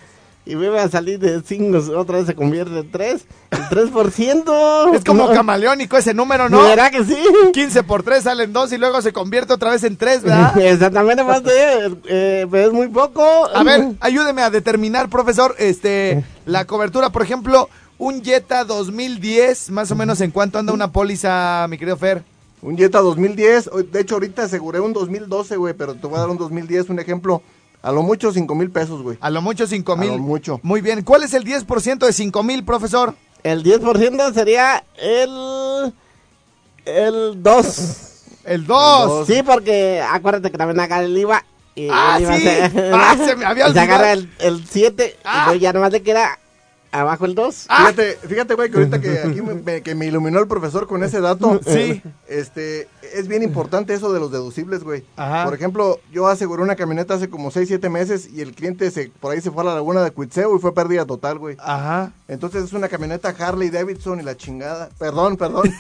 Y 0.46 0.56
va 0.56 0.82
a 0.82 0.90
salir 0.90 1.20
de 1.20 1.44
5, 1.46 1.96
otra 1.96 2.18
vez 2.18 2.26
se 2.26 2.34
convierte 2.34 2.80
en 2.80 2.90
3. 2.90 3.26
El 3.52 3.60
3%. 3.92 4.96
Es 4.96 5.04
como 5.04 5.28
no, 5.28 5.34
camaleónico 5.34 5.96
ese 5.96 6.16
número, 6.16 6.50
¿no? 6.50 6.64
¿Verdad 6.64 6.90
que 6.90 7.04
sí? 7.04 7.22
15 7.54 7.84
por 7.84 8.02
3 8.02 8.24
salen 8.24 8.52
2 8.52 8.72
y 8.72 8.78
luego 8.80 9.00
se 9.04 9.14
convierte 9.14 9.54
otra 9.54 9.70
vez 9.70 9.84
en 9.84 9.96
3, 9.96 10.24
¿verdad? 10.24 10.58
Exactamente, 10.66 11.24
más 11.24 11.44
de, 11.44 11.96
eh, 12.08 12.48
pero 12.50 12.68
es 12.68 12.74
muy 12.74 12.88
poco. 12.88 13.22
A 13.54 13.62
ver, 13.62 13.92
ayúdeme 14.00 14.42
a 14.42 14.50
determinar, 14.50 15.08
profesor, 15.10 15.54
este, 15.60 16.24
la 16.48 16.66
cobertura, 16.66 17.12
por 17.12 17.22
ejemplo, 17.22 17.70
un 18.00 18.24
Jetta 18.24 18.64
2010, 18.64 19.70
más 19.70 19.92
o 19.92 19.96
menos 19.96 20.20
en 20.22 20.32
cuánto 20.32 20.58
anda 20.58 20.74
una 20.74 20.92
póliza, 20.92 21.68
mi 21.70 21.78
querido 21.78 21.98
Fer. 21.98 22.24
Un 22.62 22.78
Jetta 22.78 23.00
2010, 23.00 23.70
hoy- 23.72 23.84
de 23.92 24.02
hecho 24.02 24.16
ahorita 24.16 24.44
aseguré 24.44 24.80
un 24.80 24.92
2012, 24.94 25.56
güey, 25.58 25.74
pero 25.74 25.96
te 25.96 26.06
voy 26.08 26.18
a 26.18 26.22
dar 26.22 26.30
un 26.30 26.38
2010, 26.38 26.90
un 26.90 27.00
ejemplo, 27.00 27.42
a 27.82 27.92
lo 27.92 28.02
mucho 28.04 28.32
5 28.34 28.54
mil 28.56 28.70
pesos, 28.70 29.02
güey. 29.02 29.18
A 29.22 29.30
lo 29.30 29.42
mucho 29.42 29.66
5 29.66 29.94
A 29.94 29.96
mil. 29.96 30.10
lo 30.10 30.18
mucho. 30.18 30.60
Muy 30.64 30.82
bien. 30.82 31.02
¿Cuál 31.04 31.24
es 31.24 31.34
el 31.34 31.44
10% 31.46 32.06
de 32.06 32.12
5 32.14 32.44
mil, 32.44 32.64
profesor? 32.66 33.16
El 33.44 33.64
10% 33.64 34.34
sería 34.34 34.84
el. 35.02 35.94
El 36.86 37.42
2. 37.42 38.06
El 38.46 38.66
2. 38.66 39.28
Sí, 39.28 39.42
porque 39.44 40.02
acuérdate 40.02 40.52
que 40.52 40.58
también 40.58 40.80
agarra 40.80 41.04
el 41.04 41.18
IVA. 41.18 41.46
Y 41.76 41.88
Ah, 41.90 42.16
el 42.18 42.24
IVA 42.24 42.36
sí. 42.36 42.42
se, 42.44 42.92
Ah, 42.94 43.16
se 43.18 43.36
me 43.38 43.46
había 43.46 43.70
y 43.70 43.74
se 43.74 43.80
agarra 43.80 44.12
olvidado. 44.12 44.30
el, 44.40 44.54
el 44.56 44.68
7 44.68 45.18
Ah. 45.24 45.42
y 45.44 45.46
luego 45.46 45.62
ya 45.62 45.72
nomás 45.74 45.92
le 45.94 46.02
queda 46.02 46.38
abajo 46.92 47.26
el 47.26 47.36
2. 47.36 47.68
Fíjate, 47.70 48.18
fíjate, 48.28 48.54
güey, 48.56 48.70
que 48.70 48.78
ahorita 48.78 49.02
que 49.02 49.20
aquí 49.20 49.42
me, 49.42 49.82
que 49.82 49.96
me 49.96 50.08
iluminó 50.08 50.40
el 50.40 50.48
profesor 50.48 50.88
con 50.88 51.04
ese 51.04 51.22
dato. 51.22 51.60
Sí. 51.70 52.02
Este, 52.28 52.88
es 53.14 53.28
bien 53.28 53.44
importante 53.44 53.94
eso 53.94 54.12
de 54.12 54.20
los 54.20 54.32
deducibles, 54.32 54.84
güey. 54.84 55.04
Ajá. 55.18 55.46
Por 55.46 55.54
ejemplo, 55.54 56.00
yo 56.12 56.28
aseguré 56.28 56.64
una 56.64 56.76
camioneta 56.76 57.14
hace 57.14 57.30
como 57.30 57.52
6, 57.52 57.68
7 57.68 57.90
meses 57.90 58.28
y 58.34 58.42
el 58.42 58.56
cliente 58.56 58.90
se, 58.90 59.12
por 59.20 59.32
ahí 59.32 59.42
se 59.42 59.52
fue 59.52 59.62
a 59.62 59.68
la 59.68 59.76
laguna 59.76 60.04
de 60.04 60.12
Cuitzeo 60.12 60.56
y 60.56 60.60
fue 60.60 60.74
pérdida 60.74 61.06
total, 61.06 61.38
güey. 61.38 61.58
Ajá. 61.60 62.12
Entonces 62.28 62.64
es 62.64 62.74
una 62.74 62.90
camioneta 62.90 63.36
Harley 63.38 63.70
Davidson 63.70 64.20
y 64.20 64.24
la 64.24 64.36
chingada. 64.36 64.90
Perdón, 64.98 65.38
perdón. 65.38 65.72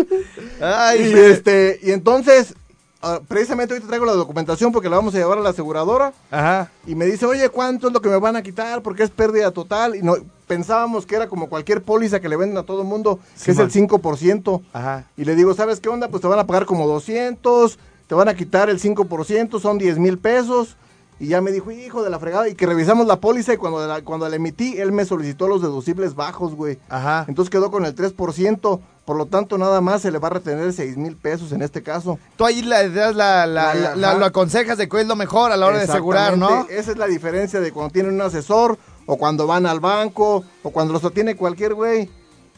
Ay, 0.60 1.12
y 1.12 1.18
este, 1.18 1.78
y 1.82 1.92
entonces 1.92 2.54
ah, 3.02 3.20
precisamente 3.26 3.74
ahorita 3.74 3.88
traigo 3.88 4.04
la 4.04 4.12
documentación 4.12 4.72
porque 4.72 4.88
la 4.88 4.96
vamos 4.96 5.14
a 5.14 5.18
llevar 5.18 5.38
a 5.38 5.42
la 5.42 5.50
aseguradora. 5.50 6.12
Ajá. 6.30 6.70
Y 6.86 6.94
me 6.94 7.06
dice, 7.06 7.26
oye, 7.26 7.48
¿cuánto 7.48 7.88
es 7.88 7.92
lo 7.92 8.00
que 8.00 8.08
me 8.08 8.18
van 8.18 8.36
a 8.36 8.42
quitar? 8.42 8.82
Porque 8.82 9.02
es 9.02 9.10
pérdida 9.10 9.50
total. 9.50 9.96
Y 9.96 10.02
no, 10.02 10.14
pensábamos 10.46 11.06
que 11.06 11.16
era 11.16 11.28
como 11.28 11.48
cualquier 11.48 11.82
póliza 11.82 12.20
que 12.20 12.28
le 12.28 12.36
venden 12.36 12.58
a 12.58 12.64
todo 12.64 12.82
el 12.82 12.88
mundo, 12.88 13.20
que 13.44 13.52
es 13.52 13.58
el 13.58 13.70
5%. 13.70 14.62
Ajá. 14.72 15.06
Y 15.16 15.24
le 15.24 15.34
digo, 15.36 15.54
¿sabes 15.54 15.80
qué 15.80 15.88
onda? 15.88 16.08
Pues 16.08 16.22
te 16.22 16.28
van 16.28 16.38
a 16.38 16.46
pagar 16.46 16.66
como 16.66 16.86
200, 16.86 17.78
te 18.06 18.14
van 18.14 18.28
a 18.28 18.34
quitar 18.34 18.68
el 18.68 18.80
5%, 18.80 19.60
son 19.60 19.78
10 19.78 19.98
mil 19.98 20.18
pesos. 20.18 20.76
Y 21.20 21.26
ya 21.26 21.42
me 21.42 21.52
dijo, 21.52 21.70
hijo 21.70 22.02
de 22.02 22.08
la 22.08 22.18
fregada, 22.18 22.48
y 22.48 22.54
que 22.54 22.64
revisamos 22.64 23.06
la 23.06 23.20
póliza 23.20 23.52
y 23.52 23.58
cuando 23.58 23.86
la, 23.86 24.00
cuando 24.02 24.26
la 24.26 24.36
emití, 24.36 24.78
él 24.78 24.90
me 24.90 25.04
solicitó 25.04 25.48
los 25.48 25.60
deducibles 25.60 26.14
bajos, 26.14 26.54
güey. 26.54 26.78
Ajá. 26.88 27.26
Entonces 27.28 27.50
quedó 27.50 27.70
con 27.70 27.84
el 27.84 27.94
3%, 27.94 28.80
por 29.10 29.16
lo 29.16 29.26
tanto 29.26 29.58
nada 29.58 29.80
más 29.80 30.02
se 30.02 30.12
le 30.12 30.18
va 30.20 30.28
a 30.28 30.30
retener 30.34 30.72
6 30.72 30.96
mil 30.96 31.16
pesos 31.16 31.50
en 31.50 31.62
este 31.62 31.82
caso. 31.82 32.16
Tú 32.36 32.44
ahí 32.44 32.62
le 32.62 32.90
das 32.90 33.16
la, 33.16 33.44
la, 33.44 33.74
la- 33.74 33.96
la- 33.96 34.14
lo 34.14 34.24
aconsejas 34.24 34.78
de 34.78 34.88
que 34.88 35.00
es 35.00 35.06
lo 35.08 35.16
mejor 35.16 35.50
a 35.50 35.56
la 35.56 35.66
hora 35.66 35.78
de 35.78 35.82
asegurar, 35.82 36.38
¿no? 36.38 36.68
Esa 36.70 36.92
es 36.92 36.96
la 36.96 37.08
diferencia 37.08 37.58
de 37.60 37.72
cuando 37.72 37.92
tienen 37.92 38.14
un 38.14 38.20
asesor, 38.20 38.78
o 39.06 39.16
cuando 39.16 39.48
van 39.48 39.66
al 39.66 39.80
banco, 39.80 40.44
o 40.62 40.70
cuando 40.70 40.92
los 40.92 41.12
tiene 41.12 41.34
cualquier 41.34 41.74
güey, 41.74 42.08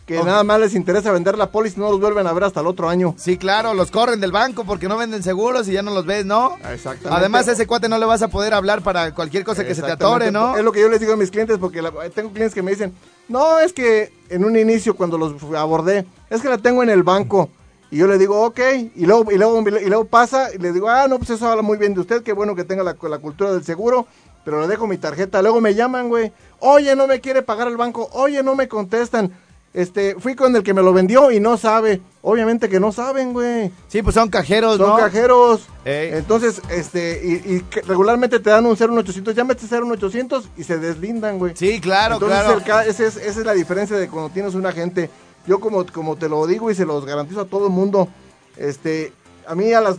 que 0.04 0.22
nada 0.22 0.44
más 0.44 0.60
les 0.60 0.74
interesa 0.74 1.10
vender 1.10 1.38
la 1.38 1.50
póliza 1.50 1.76
y 1.78 1.80
no 1.80 1.90
los 1.90 2.00
vuelven 2.00 2.26
a 2.26 2.32
ver 2.34 2.44
hasta 2.44 2.60
el 2.60 2.66
otro 2.66 2.90
año. 2.90 3.14
Sí, 3.16 3.38
claro, 3.38 3.72
los 3.72 3.90
corren 3.90 4.20
del 4.20 4.32
banco 4.32 4.64
porque 4.64 4.88
no 4.88 4.98
venden 4.98 5.22
seguros 5.22 5.68
y 5.68 5.72
ya 5.72 5.80
no 5.82 5.94
los 5.94 6.04
ves, 6.04 6.26
¿no? 6.26 6.56
Exactamente. 6.70 7.08
Además, 7.08 7.48
a 7.48 7.52
ese 7.52 7.66
cuate 7.66 7.88
no 7.88 7.96
le 7.96 8.04
vas 8.04 8.20
a 8.20 8.28
poder 8.28 8.52
hablar 8.52 8.82
para 8.82 9.14
cualquier 9.14 9.42
cosa 9.44 9.64
que 9.64 9.74
se 9.74 9.80
te 9.80 9.92
atore. 9.92 10.30
¿no? 10.30 10.54
Es 10.56 10.64
lo 10.64 10.72
que 10.72 10.80
yo 10.80 10.90
les 10.90 11.00
digo 11.00 11.14
a 11.14 11.16
mis 11.16 11.30
clientes 11.30 11.56
porque 11.56 11.80
la- 11.80 11.92
tengo 12.14 12.30
clientes 12.30 12.52
que 12.52 12.62
me 12.62 12.72
dicen, 12.72 12.92
no, 13.28 13.60
es 13.60 13.72
que 13.72 14.12
en 14.28 14.44
un 14.44 14.58
inicio 14.58 14.96
cuando 14.96 15.16
los 15.16 15.34
abordé, 15.56 16.04
es 16.34 16.42
que 16.42 16.48
la 16.48 16.58
tengo 16.58 16.82
en 16.82 16.90
el 16.90 17.02
banco. 17.02 17.48
Y 17.90 17.98
yo 17.98 18.06
le 18.06 18.16
digo, 18.16 18.40
ok, 18.42 18.58
y 18.96 19.04
luego, 19.04 19.30
y 19.30 19.36
luego, 19.36 19.60
y 19.60 19.86
luego 19.88 20.04
pasa 20.06 20.48
y 20.54 20.58
le 20.58 20.72
digo, 20.72 20.88
ah, 20.88 21.06
no, 21.08 21.18
pues 21.18 21.28
eso 21.30 21.46
habla 21.46 21.60
muy 21.62 21.76
bien 21.76 21.92
de 21.92 22.00
usted, 22.00 22.22
qué 22.22 22.32
bueno 22.32 22.54
que 22.56 22.64
tenga 22.64 22.82
la, 22.82 22.96
la 23.00 23.18
cultura 23.18 23.52
del 23.52 23.64
seguro, 23.64 24.06
pero 24.44 24.60
le 24.62 24.66
dejo 24.66 24.86
mi 24.86 24.96
tarjeta. 24.96 25.42
Luego 25.42 25.60
me 25.60 25.74
llaman, 25.74 26.08
güey, 26.08 26.32
oye, 26.60 26.96
no 26.96 27.06
me 27.06 27.20
quiere 27.20 27.42
pagar 27.42 27.68
el 27.68 27.76
banco, 27.76 28.08
oye, 28.14 28.42
no 28.42 28.54
me 28.54 28.66
contestan. 28.66 29.30
Este, 29.74 30.16
fui 30.20 30.34
con 30.34 30.54
el 30.54 30.62
que 30.62 30.74
me 30.74 30.82
lo 30.82 30.92
vendió 30.92 31.30
y 31.30 31.40
no 31.40 31.56
sabe. 31.56 32.00
Obviamente 32.20 32.68
que 32.68 32.78
no 32.78 32.92
saben, 32.92 33.32
güey. 33.32 33.70
Sí, 33.88 34.02
pues 34.02 34.14
son 34.14 34.28
cajeros, 34.28 34.76
Son 34.76 34.88
¿no? 34.90 34.96
cajeros. 34.96 35.66
Ey. 35.84 36.10
Entonces, 36.12 36.60
este, 36.70 37.20
y, 37.24 37.64
regularmente 37.86 38.38
te 38.38 38.50
dan 38.50 38.66
un 38.66 38.76
01800, 38.76 39.34
ya 39.34 39.44
metes 39.44 39.70
01800 39.70 40.48
y 40.58 40.64
se 40.64 40.76
deslindan, 40.78 41.38
güey. 41.38 41.54
Sí, 41.56 41.80
claro, 41.80 42.14
Entonces, 42.14 42.38
claro. 42.40 42.58
el 42.58 42.64
ca- 42.64 42.84
ese 42.84 43.06
es- 43.06 43.16
esa 43.16 43.40
es 43.40 43.46
la 43.46 43.54
diferencia 43.54 43.96
de 43.96 44.08
cuando 44.08 44.28
tienes 44.30 44.54
un 44.54 44.66
agente. 44.66 45.08
Yo 45.46 45.58
como, 45.60 45.84
como 45.86 46.16
te 46.16 46.28
lo 46.28 46.46
digo 46.46 46.70
y 46.70 46.74
se 46.74 46.84
los 46.86 47.04
garantizo 47.04 47.40
a 47.40 47.44
todo 47.46 47.66
el 47.66 47.72
mundo, 47.72 48.08
este, 48.56 49.12
a 49.46 49.54
mí 49.54 49.72
a 49.72 49.80
las 49.80 49.96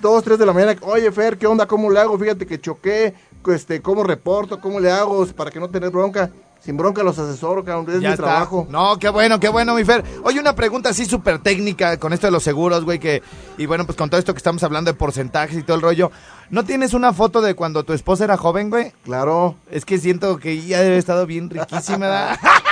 2, 0.00 0.24
3 0.24 0.38
de 0.38 0.46
la 0.46 0.52
mañana, 0.52 0.76
oye 0.82 1.10
Fer, 1.12 1.36
¿qué 1.38 1.46
onda? 1.46 1.66
¿Cómo 1.66 1.90
le 1.90 2.00
hago? 2.00 2.18
Fíjate 2.18 2.46
que 2.46 2.60
choqué, 2.60 3.14
este, 3.48 3.82
¿cómo 3.82 4.04
reporto? 4.04 4.60
¿Cómo 4.60 4.80
le 4.80 4.90
hago 4.90 5.26
para 5.28 5.50
que 5.50 5.60
no 5.60 5.68
tener 5.68 5.90
bronca? 5.90 6.30
Sin 6.58 6.76
bronca 6.76 7.02
los 7.04 7.16
asesoro, 7.18 7.62
cabrón, 7.62 7.86
es 7.94 8.00
Ya 8.00 8.08
mi 8.08 8.14
está. 8.14 8.24
trabajo. 8.24 8.66
No, 8.70 8.98
qué 8.98 9.08
bueno, 9.08 9.38
qué 9.38 9.48
bueno, 9.48 9.74
mi 9.74 9.84
Fer. 9.84 10.02
Oye, 10.24 10.40
una 10.40 10.54
pregunta 10.56 10.88
así 10.88 11.04
súper 11.04 11.38
técnica 11.38 11.96
con 11.98 12.12
esto 12.12 12.26
de 12.26 12.30
los 12.32 12.42
seguros, 12.42 12.84
güey, 12.84 12.98
que... 12.98 13.22
Y 13.56 13.66
bueno, 13.66 13.84
pues 13.86 13.96
con 13.96 14.10
todo 14.10 14.18
esto 14.18 14.32
que 14.34 14.38
estamos 14.38 14.64
hablando 14.64 14.90
de 14.90 14.98
porcentajes 14.98 15.56
y 15.56 15.62
todo 15.62 15.76
el 15.76 15.82
rollo. 15.82 16.10
¿No 16.50 16.64
tienes 16.64 16.92
una 16.92 17.12
foto 17.12 17.40
de 17.40 17.54
cuando 17.54 17.84
tu 17.84 17.92
esposa 17.92 18.24
era 18.24 18.36
joven, 18.36 18.70
güey? 18.70 18.92
Claro. 19.04 19.54
Es 19.70 19.84
que 19.84 19.98
siento 19.98 20.38
que 20.38 20.60
ya 20.60 20.78
debe 20.78 20.88
haber 20.88 20.98
estado 20.98 21.24
bien 21.26 21.50
riquísima, 21.50 21.98
¿verdad? 21.98 22.38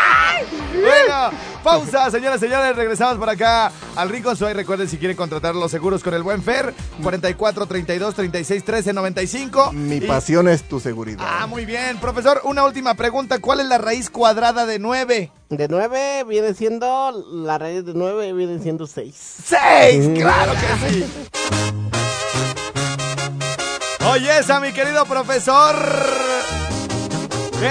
bueno, 0.73 1.31
pausa, 1.63 2.11
señoras 2.11 2.39
y 2.39 2.47
señores. 2.47 2.77
Regresamos 2.77 3.17
por 3.19 3.29
acá 3.31 3.71
al 3.97 4.09
Rincón 4.09 4.37
Suárez. 4.37 4.57
Recuerden, 4.57 4.89
si 4.89 4.99
quieren 4.99 5.17
contratar 5.17 5.55
los 5.55 5.71
seguros 5.71 6.03
con 6.03 6.15
el 6.15 6.23
buen 6.23 6.43
Fer, 6.43 6.75
44 7.03 7.67
32 7.67 8.15
36 8.15 8.65
13 8.65 8.93
95. 8.93 9.73
Mi 9.73 9.97
Y- 9.97 10.01
pasión 10.03 10.49
es 10.49 10.63
tu 10.69 10.81
seguridad. 10.81 11.25
Ah, 11.29 11.47
muy 11.47 11.65
bien. 11.65 11.99
Profesor, 11.99 12.41
una 12.45 12.65
última 12.65 12.95
pregunta. 12.95 13.39
¿Cuál 13.41 13.61
es 13.61 13.67
la 13.67 13.79
raíz 13.79 14.11
cuadrada 14.11 14.67
de 14.67 14.79
9? 14.79 15.31
De 15.51 15.69
9 15.69 16.25
viene 16.29 16.55
siendo, 16.55 17.13
la 17.33 17.59
raíz 17.59 17.85
de 17.85 17.93
9 17.95 18.33
viene 18.33 18.59
siendo 18.61 18.87
6. 18.87 19.15
¡Seis! 19.45 20.09
¡Claro 20.19 20.53
que 20.53 20.91
sí! 20.91 21.05
Oye, 24.11 24.39
esa, 24.39 24.61
mi 24.61 24.73
querido 24.73 25.05
profesor. 25.07 25.75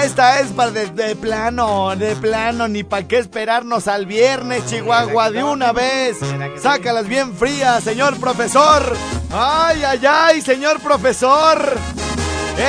Esta 0.01 0.39
es 0.39 0.51
para 0.51 0.71
de, 0.71 0.87
de 0.87 1.15
plano, 1.15 1.95
de 1.95 2.15
plano, 2.15 2.67
ni 2.67 2.83
para 2.83 3.07
qué 3.07 3.19
esperarnos 3.19 3.87
al 3.87 4.05
viernes, 4.07 4.65
Chihuahua, 4.65 5.29
de 5.29 5.43
una 5.43 5.71
vez. 5.71 6.17
Sácalas 6.61 7.07
bien 7.07 7.35
frías, 7.35 7.83
señor 7.83 8.19
profesor. 8.19 8.95
¡Ay, 9.31 9.83
ay, 9.83 10.01
ay, 10.07 10.41
señor 10.41 10.79
profesor! 10.79 11.75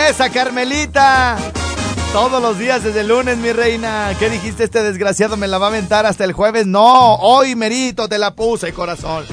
¡Esa 0.08 0.30
Carmelita! 0.30 1.36
Todos 2.12 2.40
los 2.40 2.58
días 2.58 2.84
desde 2.84 3.00
el 3.00 3.08
lunes, 3.08 3.38
mi 3.38 3.52
reina. 3.52 4.14
¿Qué 4.18 4.30
dijiste? 4.30 4.64
Este 4.64 4.82
desgraciado 4.82 5.36
me 5.36 5.48
la 5.48 5.58
va 5.58 5.66
a 5.66 5.70
aventar 5.70 6.06
hasta 6.06 6.24
el 6.24 6.32
jueves. 6.32 6.66
No, 6.66 7.16
hoy 7.16 7.56
merito 7.56 8.06
te 8.06 8.18
la 8.18 8.34
puse, 8.34 8.72
corazón. 8.72 9.24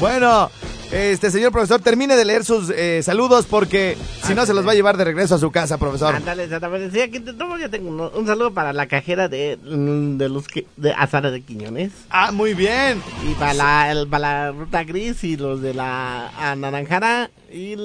Bueno, 0.00 0.50
este 0.92 1.30
señor 1.30 1.50
profesor, 1.52 1.80
termine 1.80 2.16
de 2.16 2.24
leer 2.24 2.44
sus 2.44 2.70
eh, 2.70 3.00
saludos 3.02 3.46
porque 3.46 3.96
si 4.22 4.34
no 4.34 4.46
se 4.46 4.54
los 4.54 4.66
va 4.66 4.72
a 4.72 4.74
llevar 4.74 4.96
de 4.96 5.04
regreso 5.04 5.34
a 5.34 5.38
su 5.38 5.50
casa, 5.50 5.78
profesor. 5.78 6.14
Ándale, 6.14 6.44
exactamente. 6.44 6.90
Sí, 6.90 7.00
aquí 7.00 7.20
te 7.20 7.32
tomo, 7.32 7.58
yo 7.58 7.68
tengo 7.70 8.10
un 8.14 8.26
saludo 8.26 8.52
para 8.52 8.72
la 8.72 8.86
cajera 8.86 9.28
de, 9.28 9.56
de 9.56 10.28
los 10.28 10.46
que, 10.48 10.66
de 10.76 10.92
Azara 10.92 11.30
de 11.30 11.40
Quiñones. 11.42 11.92
Ah, 12.10 12.30
muy 12.32 12.54
bien. 12.54 13.02
Y 13.28 13.34
para 13.34 13.54
la, 13.54 13.90
el- 13.92 14.06
para 14.08 14.44
la 14.46 14.52
ruta 14.52 14.84
gris 14.84 15.24
y 15.24 15.36
los 15.36 15.60
de 15.60 15.74
la 15.74 16.28
anaranjara 16.50 17.30
y 17.54 17.76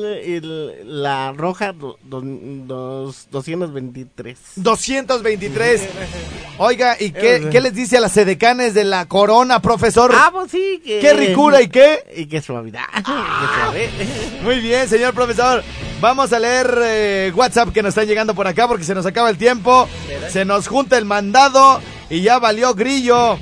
la 0.86 1.32
roja 1.34 1.74
do- 1.74 1.98
do- 2.04 2.22
dos- 2.24 3.28
223. 3.32 4.38
223. 4.56 5.82
Oiga, 6.58 6.98
¿y 7.00 7.12
qué, 7.12 7.48
qué 7.52 7.62
les 7.62 7.74
dice 7.74 7.98
a 7.98 8.02
las 8.02 8.12
sedecanes 8.12 8.74
de 8.74 8.84
la 8.84 9.06
corona, 9.06 9.62
profesor? 9.62 10.12
Ah, 10.14 10.30
pues 10.34 10.52
sí. 10.52 10.82
Que, 10.84 11.00
¿Qué 11.00 11.14
ricura 11.14 11.62
y 11.62 11.68
qué? 11.70 12.04
Y 12.18 12.26
qué 12.26 12.42
suavidad. 12.42 12.84
Muy 14.44 14.60
bien, 14.60 14.90
señor 14.90 15.14
profesor. 15.14 15.64
Vamos 16.02 16.34
a 16.34 16.40
leer 16.40 16.80
eh, 16.84 17.32
WhatsApp 17.36 17.70
que 17.72 17.84
nos 17.84 17.90
están 17.90 18.08
llegando 18.08 18.34
por 18.34 18.48
acá 18.48 18.68
porque 18.68 18.84
se 18.84 18.96
nos 18.96 19.06
acaba 19.06 19.30
el 19.30 19.38
tiempo. 19.38 19.88
Se 20.32 20.46
nos 20.46 20.68
junta 20.68 20.98
el 20.98 21.06
mandado 21.06 21.80
y 22.10 22.22
ya 22.22 22.40
valió 22.40 22.74
grillo. 22.74 23.38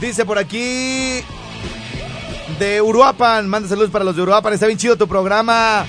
Dice 0.00 0.24
por 0.24 0.38
aquí 0.38 1.20
de 2.60 2.82
Uruapan. 2.82 3.48
Manda 3.48 3.68
saludos 3.68 3.90
para 3.90 4.04
los 4.04 4.14
de 4.14 4.22
Uruapan. 4.22 4.52
Está 4.52 4.66
bien 4.66 4.78
chido 4.78 4.96
tu 4.96 5.08
programa. 5.08 5.86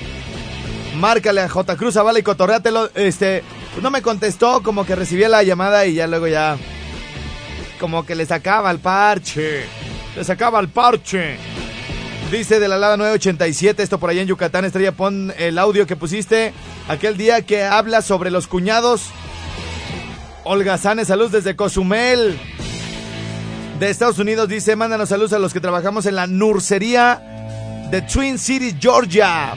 Márcale 0.96 1.42
a 1.42 1.48
J. 1.48 1.76
Cruz 1.76 1.94
Zavala 1.94 2.18
y 2.18 2.22
cotorréatelo. 2.22 2.90
Este, 2.94 3.44
pues 3.72 3.82
no 3.82 3.90
me 3.90 4.00
contestó, 4.00 4.62
como 4.62 4.86
que 4.86 4.96
recibía 4.96 5.28
la 5.28 5.42
llamada 5.42 5.84
y 5.86 5.94
ya 5.94 6.06
luego 6.06 6.26
ya. 6.26 6.56
Como 7.78 8.04
que 8.06 8.14
le 8.14 8.24
sacaba 8.24 8.70
el 8.70 8.78
parche. 8.78 9.66
Le 10.16 10.24
sacaba 10.24 10.58
el 10.60 10.68
parche. 10.68 11.36
Dice 12.30 12.58
de 12.58 12.68
la 12.68 12.78
Lada 12.78 12.96
987, 12.96 13.82
esto 13.82 13.98
por 13.98 14.08
allá 14.08 14.22
en 14.22 14.28
Yucatán, 14.28 14.64
Estrella, 14.64 14.92
pon 14.92 15.34
el 15.36 15.58
audio 15.58 15.86
que 15.86 15.96
pusiste 15.96 16.54
aquel 16.88 17.18
día 17.18 17.42
que 17.42 17.64
habla 17.64 18.00
sobre 18.00 18.30
los 18.30 18.46
cuñados. 18.46 19.10
Olga 20.44 20.78
Sanes, 20.78 21.08
saludos 21.08 21.32
desde 21.32 21.54
Cozumel. 21.54 22.38
De 23.78 23.90
Estados 23.90 24.18
Unidos 24.18 24.48
dice, 24.48 24.76
mándanos 24.76 25.08
saludos 25.08 25.32
a 25.32 25.38
los 25.38 25.52
que 25.52 25.60
trabajamos 25.60 26.06
en 26.06 26.14
la 26.14 26.26
nursería 26.26 27.20
de 27.90 28.02
Twin 28.02 28.38
City, 28.38 28.76
Georgia. 28.80 29.54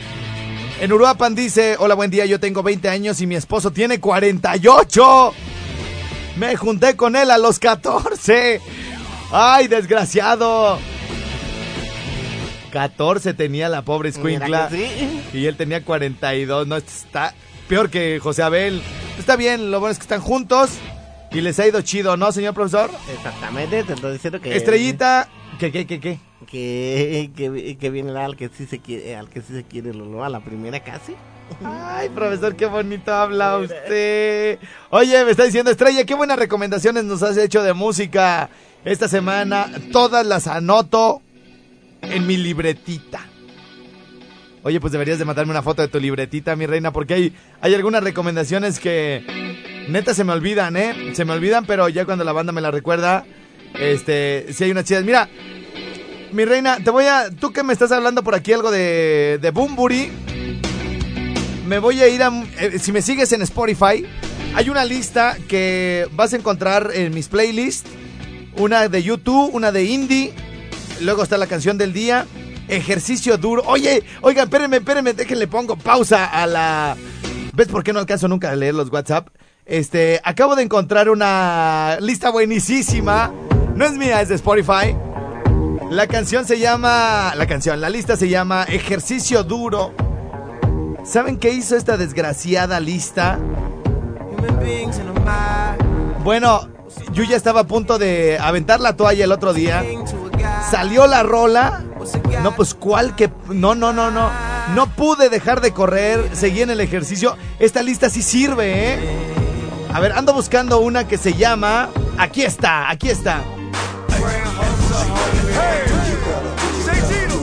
En 0.80 0.92
Uruapan 0.92 1.36
dice, 1.36 1.76
hola, 1.80 1.96
buen 1.96 2.12
día, 2.12 2.26
yo 2.26 2.40
tengo 2.40 2.64
20 2.64 2.90
años 2.90 3.22
y 3.22 3.28
mi 3.28 3.36
esposo 3.36 3.72
tiene 3.72 4.00
48. 4.00 5.34
Me 6.38 6.56
junté 6.56 6.96
con 6.96 7.16
él 7.16 7.32
a 7.32 7.38
los 7.38 7.60
14. 7.60 8.60
Ay, 9.32 9.68
desgraciado. 9.68 10.80
14 12.72 13.34
tenía 13.36 13.70
la 13.70 13.84
pobre 13.84 14.12
sí. 14.12 14.22
Y 15.34 15.46
él 15.46 15.56
tenía 15.56 15.84
42. 15.84 16.68
No, 16.68 16.76
está 16.76 17.34
peor 17.70 17.90
que 17.90 18.20
José 18.20 18.44
Abel. 18.44 18.82
Está 19.18 19.38
bien, 19.38 19.72
lo 19.72 19.80
bueno 19.80 19.92
es 19.92 19.98
que 19.98 20.04
están 20.04 20.20
juntos. 20.20 20.72
Y 21.36 21.42
les 21.42 21.60
ha 21.60 21.68
ido 21.68 21.82
chido, 21.82 22.16
¿no, 22.16 22.32
señor 22.32 22.54
profesor? 22.54 22.90
Exactamente, 23.14 23.84
te 23.84 23.92
estoy 23.92 24.14
diciendo 24.14 24.40
que... 24.40 24.56
Estrellita. 24.56 25.28
¿Qué, 25.60 25.70
qué, 25.70 25.86
qué, 25.86 26.00
qué? 26.00 26.18
Que, 26.48 27.30
que, 27.36 27.78
que 27.78 27.90
viene 27.90 28.18
al 28.18 28.38
que 28.38 28.48
sí 28.48 28.66
se 28.66 28.80
quiere, 28.80 29.18
al 29.18 29.30
que 29.30 29.42
sí 29.42 29.52
se 29.52 29.66
quiere 29.66 29.94
Lolo, 29.94 30.24
a 30.24 30.30
la 30.30 30.40
primera 30.40 30.82
casi. 30.82 31.14
Ay, 31.62 32.08
profesor, 32.08 32.56
qué 32.56 32.68
bonito 32.68 33.14
habla 33.14 33.58
usted. 33.58 34.60
Oye, 34.92 35.26
me 35.26 35.32
está 35.32 35.44
diciendo 35.44 35.72
Estrella, 35.72 36.06
qué 36.06 36.14
buenas 36.14 36.40
recomendaciones 36.40 37.04
nos 37.04 37.22
has 37.22 37.36
hecho 37.36 37.64
de 37.64 37.74
música 37.74 38.50
esta 38.86 39.10
semana. 39.10 39.70
Todas 39.92 40.26
las 40.26 40.48
anoto 40.48 41.22
en 42.02 42.26
mi 42.26 42.38
libretita. 42.38 43.20
Oye, 44.64 44.80
pues 44.80 44.94
deberías 44.94 45.20
de 45.20 45.26
mandarme 45.26 45.52
una 45.52 45.62
foto 45.62 45.82
de 45.82 45.90
tu 45.90 46.00
libretita, 46.00 46.56
mi 46.56 46.66
reina, 46.66 46.94
porque 46.94 47.14
hay, 47.14 47.36
hay 47.60 47.74
algunas 47.74 48.04
recomendaciones 48.04 48.80
que 48.80 49.75
neta 49.88 50.14
se 50.14 50.24
me 50.24 50.34
olvidan, 50.34 50.76
¿eh? 50.78 51.14
Se 51.14 51.26
me 51.26 51.34
olvidan, 51.34 51.66
pero 51.66 51.90
ya 51.90 52.06
cuando 52.06 52.24
la 52.24 52.32
banda 52.32 52.52
me 52.52 52.62
la 52.62 52.72
recuerda, 52.72 53.26
este, 53.80 54.48
si 54.54 54.64
hay 54.64 54.72
unas 54.72 54.86
chidas. 54.86 55.04
Mira, 55.04 55.30
mi 56.32 56.46
reina, 56.46 56.78
te 56.84 56.90
voy 56.90 57.06
a. 57.06 57.30
Tú 57.30 57.52
que 57.52 57.64
me 57.64 57.74
estás 57.74 57.92
hablando 57.92 58.24
por 58.24 58.36
aquí 58.36 58.54
algo 58.54 58.72
de, 58.72 59.40
de 59.42 59.52
Bumburi. 59.52 60.12
Me 61.66 61.80
voy 61.80 62.02
a 62.02 62.08
ir 62.08 62.22
a. 62.24 62.32
eh, 62.60 62.78
si 62.80 62.92
me 62.92 63.02
sigues 63.02 63.32
en 63.32 63.42
Spotify, 63.42 64.06
hay 64.56 64.70
una 64.70 64.86
lista 64.86 65.38
que 65.48 66.08
vas 66.12 66.34
a 66.34 66.38
encontrar 66.38 66.92
en 66.94 67.14
mis 67.14 67.28
playlists. 67.28 67.90
Una 68.58 68.88
de 68.88 69.04
YouTube, 69.04 69.50
una 69.54 69.72
de 69.72 69.84
indie. 69.84 70.34
Luego 71.02 71.24
está 71.24 71.38
la 71.38 71.48
canción 71.48 71.78
del 71.78 71.92
día. 71.92 72.26
Ejercicio 72.68 73.38
duro. 73.38 73.64
Oye, 73.66 74.04
oigan, 74.22 74.46
espérenme, 74.46 74.78
espérenme, 74.78 75.14
déjenle 75.14 75.48
pongo 75.48 75.76
pausa 75.76 76.26
a 76.26 76.48
la. 76.48 76.96
¿Ves 77.54 77.68
por 77.68 77.84
qué 77.84 77.94
no 77.94 78.00
alcanzo 78.00 78.28
nunca 78.28 78.52
a 78.52 78.56
leer 78.56 78.74
los 78.74 78.92
WhatsApp? 78.92 79.28
Este, 79.66 80.22
acabo 80.24 80.56
de 80.56 80.62
encontrar 80.62 81.10
una 81.10 81.98
lista 82.00 82.30
buenísima. 82.30 83.32
No 83.76 83.86
es 83.86 83.94
mía, 83.94 84.22
es 84.22 84.30
de 84.30 84.36
Spotify. 84.36 84.96
La 85.90 86.06
canción 86.06 86.46
se 86.46 86.60
llama. 86.60 87.34
La 87.36 87.48
canción, 87.48 87.82
la 87.82 87.90
lista 87.90 88.16
se 88.16 88.30
llama 88.30 88.64
Ejercicio 88.64 89.44
Duro. 89.44 89.92
¿Saben 91.04 91.38
qué 91.38 91.52
hizo 91.52 91.76
esta 91.76 91.98
desgraciada 91.98 92.80
lista? 92.80 93.40
Bueno, 96.24 96.70
yo 97.14 97.24
ya 97.24 97.36
estaba 97.36 97.62
a 97.62 97.68
punto 97.68 97.98
de 97.98 98.38
aventar 98.40 98.80
la 98.80 98.96
toalla 98.96 99.24
el 99.24 99.32
otro 99.32 99.52
día. 99.52 99.84
Salió 100.70 101.08
la 101.08 101.24
rola. 101.24 101.84
No, 102.44 102.56
pues 102.56 102.76
cuál 102.76 103.16
que. 103.16 103.32
No, 103.50 103.74
no, 103.74 103.94
no, 103.94 104.12
no. 104.12 104.30
No 104.76 104.88
pude 104.96 105.30
dejar 105.30 105.62
de 105.62 105.72
correr. 105.72 106.30
Seguí 106.34 106.62
en 106.62 106.70
el 106.70 106.82
ejercicio. 106.82 107.36
Esta 107.58 107.82
lista 107.82 108.12
sí 108.12 108.22
sirve, 108.22 108.94
¿eh? 108.94 109.36
A 109.96 110.00
ver, 110.02 110.12
ando 110.12 110.34
buscando 110.34 110.80
una 110.82 111.08
que 111.08 111.18
se 111.18 111.36
llama. 111.36 111.88
Aquí 112.18 112.42
está, 112.42 112.90
aquí 112.90 113.08
está. 113.08 113.42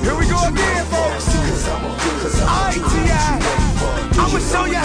Here 0.02 0.12
we 0.12 0.26
go 0.26 0.36
again, 0.36 0.84
folks. 0.90 1.28
ITI. 2.76 3.40
I'ma 4.18 4.38
show 4.38 4.66
you 4.66 4.82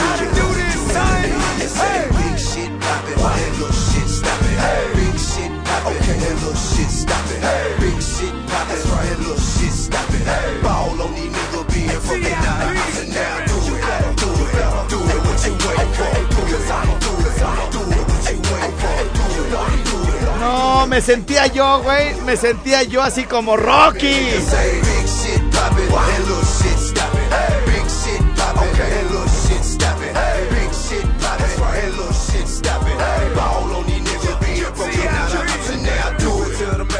Me 20.87 21.01
sentía 21.01 21.47
yo, 21.47 21.81
güey. 21.83 22.15
Me 22.25 22.37
sentía 22.37 22.83
yo 22.83 23.01
así 23.01 23.25
como 23.25 23.57
Rocky. 23.57 24.29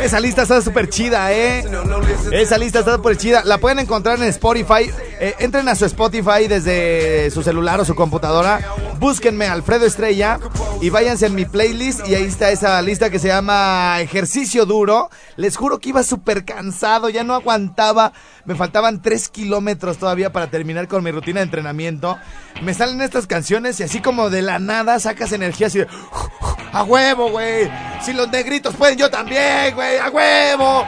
Esa 0.01 0.19
lista 0.21 0.43
está 0.43 0.61
súper 0.61 0.89
chida, 0.89 1.33
¿eh? 1.33 1.65
Esa 2.31 2.57
lista 2.57 2.79
está 2.79 2.95
súper 2.95 3.17
chida. 3.17 3.43
La 3.43 3.57
pueden 3.57 3.79
encontrar 3.79 4.17
en 4.17 4.25
Spotify. 4.25 4.89
Eh, 5.19 5.35
entren 5.39 5.67
a 5.67 5.75
su 5.75 5.85
Spotify 5.85 6.47
desde 6.47 7.29
su 7.31 7.43
celular 7.43 7.79
o 7.81 7.85
su 7.85 7.95
computadora. 7.95 8.61
Búsquenme 8.99 9.47
Alfredo 9.47 9.85
Estrella 9.85 10.39
y 10.81 10.89
váyanse 10.89 11.27
en 11.27 11.35
mi 11.35 11.45
playlist. 11.45 12.07
Y 12.07 12.15
ahí 12.15 12.23
está 12.23 12.51
esa 12.51 12.81
lista 12.81 13.09
que 13.09 13.19
se 13.19 13.27
llama 13.27 13.99
Ejercicio 13.99 14.65
Duro. 14.65 15.09
Les 15.35 15.55
juro 15.55 15.79
que 15.79 15.89
iba 15.89 16.03
súper 16.03 16.45
cansado, 16.45 17.09
ya 17.09 17.23
no 17.23 17.33
aguantaba. 17.33 18.13
Me 18.45 18.55
faltaban 18.55 19.01
3 19.01 19.29
kilómetros 19.29 19.97
todavía 19.97 20.31
para 20.31 20.49
terminar 20.49 20.87
con 20.87 21.03
mi 21.03 21.11
rutina 21.11 21.39
de 21.39 21.45
entrenamiento. 21.45 22.17
Me 22.61 22.73
salen 22.73 23.01
estas 23.01 23.27
canciones 23.27 23.79
y 23.79 23.83
así 23.83 24.01
como 24.01 24.29
de 24.29 24.41
la 24.41 24.59
nada 24.59 24.99
sacas 24.99 25.31
energía 25.31 25.67
así 25.67 25.79
de... 25.79 25.87
A 26.73 26.83
huevo, 26.83 27.29
güey. 27.31 27.69
Si 28.01 28.13
los 28.13 28.29
negritos 28.29 28.75
pueden, 28.75 28.97
yo 28.97 29.09
también, 29.09 29.73
güey. 29.73 29.97
A 29.97 30.09
huevo. 30.09 30.85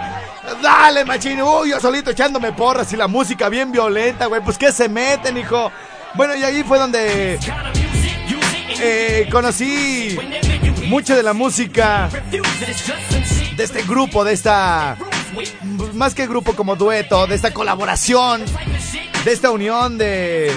Dale, 0.61 1.05
machín. 1.05 1.41
Uy, 1.41 1.69
yo 1.69 1.79
solito 1.79 2.11
echándome 2.11 2.51
porras 2.53 2.91
y 2.93 2.97
la 2.97 3.07
música 3.07 3.49
bien 3.49 3.71
violenta, 3.71 4.25
güey. 4.25 4.41
Pues 4.43 4.57
que 4.57 4.71
se 4.71 4.89
meten, 4.89 5.37
hijo. 5.37 5.71
Bueno, 6.15 6.35
y 6.35 6.43
ahí 6.43 6.63
fue 6.63 6.79
donde 6.79 7.39
eh, 8.79 9.27
conocí 9.31 10.17
mucho 10.87 11.15
de 11.15 11.23
la 11.23 11.33
música 11.33 12.09
de 13.55 13.63
este 13.63 13.83
grupo, 13.83 14.23
de 14.23 14.33
esta. 14.33 14.97
Más 15.93 16.15
que 16.15 16.27
grupo 16.27 16.53
como 16.53 16.75
dueto, 16.75 17.27
de 17.27 17.35
esta 17.35 17.53
colaboración, 17.53 18.43
de 19.23 19.31
esta 19.31 19.51
unión 19.51 19.97
de 19.97 20.51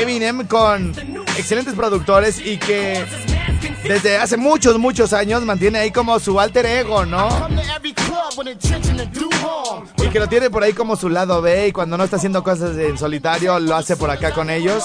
Eminem 0.00 0.46
con 0.46 0.92
excelentes 1.38 1.74
productores 1.74 2.38
y 2.38 2.58
que 2.58 3.04
desde 3.84 4.18
hace 4.18 4.36
muchos, 4.36 4.78
muchos 4.78 5.12
años 5.12 5.42
mantiene 5.42 5.78
ahí 5.78 5.90
como 5.90 6.18
su 6.20 6.38
alter 6.38 6.66
ego, 6.66 7.06
¿no? 7.06 7.48
Y 10.02 10.08
que 10.08 10.18
lo 10.18 10.28
tiene 10.28 10.50
por 10.50 10.62
ahí 10.62 10.72
como 10.72 10.96
su 10.96 11.08
lado 11.08 11.42
B 11.42 11.68
y 11.68 11.72
cuando 11.72 11.96
no 11.96 12.04
está 12.04 12.16
haciendo 12.16 12.42
cosas 12.42 12.76
en 12.76 12.96
solitario 12.96 13.58
lo 13.58 13.76
hace 13.76 13.96
por 13.96 14.10
acá 14.10 14.32
con 14.32 14.50
ellos. 14.50 14.84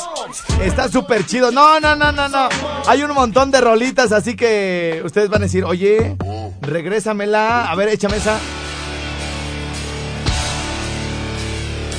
Está 0.61 0.89
súper 0.89 1.25
chido. 1.25 1.51
No, 1.51 1.79
no, 1.79 1.95
no, 1.95 2.11
no, 2.11 2.27
no. 2.27 2.49
Hay 2.87 3.03
un 3.03 3.13
montón 3.13 3.51
de 3.51 3.61
rolitas, 3.61 4.11
así 4.11 4.35
que 4.35 5.01
ustedes 5.05 5.29
van 5.29 5.41
a 5.41 5.45
decir, 5.45 5.63
oye, 5.63 6.15
regrésamela. 6.61 7.69
A 7.71 7.75
ver, 7.75 7.89
échame 7.89 8.17
esa. 8.17 8.37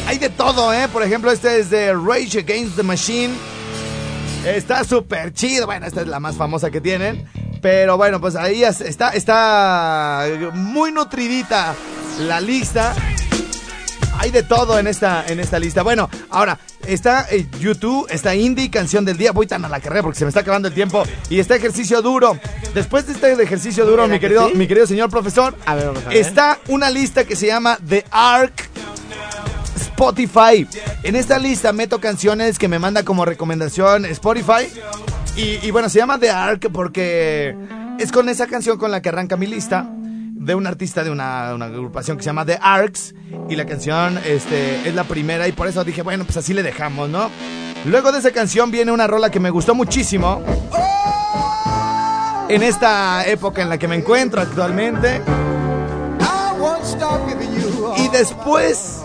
Hay 0.06 0.18
de 0.18 0.28
todo, 0.30 0.72
¿eh? 0.72 0.88
Por 0.88 1.02
ejemplo, 1.02 1.32
este 1.32 1.58
es 1.58 1.70
de 1.70 1.92
Rage 1.92 2.40
Against 2.40 2.76
the 2.76 2.82
Machine. 2.82 3.34
Está 4.44 4.84
súper 4.84 5.32
chido. 5.32 5.66
Bueno, 5.66 5.86
esta 5.86 6.02
es 6.02 6.06
la 6.06 6.20
más 6.20 6.36
famosa 6.36 6.70
que 6.70 6.80
tienen. 6.80 7.28
Pero 7.66 7.96
bueno, 7.96 8.20
pues 8.20 8.36
ahí 8.36 8.62
es- 8.62 8.80
está, 8.80 9.08
está 9.10 10.24
muy 10.52 10.92
nutridita 10.92 11.74
la 12.20 12.40
lista. 12.40 12.94
Hay 14.20 14.30
de 14.30 14.44
todo 14.44 14.78
en 14.78 14.86
esta, 14.86 15.24
en 15.26 15.40
esta 15.40 15.58
lista. 15.58 15.82
Bueno, 15.82 16.08
ahora 16.30 16.60
está 16.86 17.26
eh, 17.28 17.44
YouTube, 17.58 18.06
está 18.08 18.36
Indie, 18.36 18.70
canción 18.70 19.04
del 19.04 19.16
día. 19.16 19.32
Voy 19.32 19.48
tan 19.48 19.64
a 19.64 19.68
la 19.68 19.80
carrera 19.80 20.04
porque 20.04 20.16
se 20.16 20.24
me 20.24 20.28
está 20.28 20.42
acabando 20.42 20.68
el 20.68 20.74
tiempo. 20.74 21.02
Y 21.28 21.40
está 21.40 21.56
ejercicio 21.56 22.00
duro. 22.02 22.38
Después 22.72 23.04
de 23.08 23.14
este 23.14 23.32
ejercicio 23.42 23.84
duro, 23.84 24.02
¿Verdad 24.02 24.12
mi 24.14 24.20
que 24.20 24.26
querido, 24.28 24.48
sí? 24.48 24.54
mi 24.54 24.68
querido 24.68 24.86
señor 24.86 25.10
profesor, 25.10 25.56
A 25.66 25.74
ver, 25.74 25.86
vamos 25.86 26.04
a 26.06 26.10
ver. 26.10 26.18
está 26.18 26.60
una 26.68 26.88
lista 26.88 27.24
que 27.24 27.34
se 27.34 27.48
llama 27.48 27.80
The 27.88 28.04
Ark 28.12 28.52
Spotify. 29.80 30.68
En 31.02 31.16
esta 31.16 31.40
lista 31.40 31.72
meto 31.72 32.00
canciones 32.00 32.60
que 32.60 32.68
me 32.68 32.78
manda 32.78 33.02
como 33.02 33.24
recomendación 33.24 34.04
Spotify. 34.04 34.68
Y, 35.36 35.70
bueno, 35.70 35.88
se 35.90 35.98
llama 35.98 36.18
The 36.18 36.30
Ark 36.30 36.70
porque 36.72 37.54
es 37.98 38.10
con 38.10 38.28
esa 38.30 38.46
canción 38.46 38.78
con 38.78 38.90
la 38.90 39.02
que 39.02 39.10
arranca 39.10 39.36
mi 39.36 39.46
lista. 39.46 39.90
De 39.92 40.54
un 40.54 40.66
artista 40.66 41.02
de 41.02 41.10
una, 41.10 41.54
una 41.54 41.66
agrupación 41.66 42.16
que 42.16 42.22
se 42.22 42.28
llama 42.28 42.46
The 42.46 42.58
Arcs. 42.60 43.14
Y 43.50 43.56
la 43.56 43.66
canción 43.66 44.18
este, 44.24 44.88
es 44.88 44.94
la 44.94 45.04
primera. 45.04 45.46
Y 45.46 45.52
por 45.52 45.68
eso 45.68 45.84
dije, 45.84 46.02
bueno, 46.02 46.24
pues 46.24 46.36
así 46.36 46.54
le 46.54 46.62
dejamos, 46.62 47.10
¿no? 47.10 47.30
Luego 47.84 48.12
de 48.12 48.18
esa 48.18 48.30
canción 48.30 48.70
viene 48.70 48.92
una 48.92 49.06
rola 49.06 49.30
que 49.30 49.40
me 49.40 49.50
gustó 49.50 49.74
muchísimo. 49.74 50.42
En 52.48 52.62
esta 52.62 53.26
época 53.26 53.60
en 53.60 53.68
la 53.68 53.76
que 53.76 53.88
me 53.88 53.96
encuentro 53.96 54.40
actualmente. 54.40 55.20
Y 57.98 58.08
después 58.08 59.02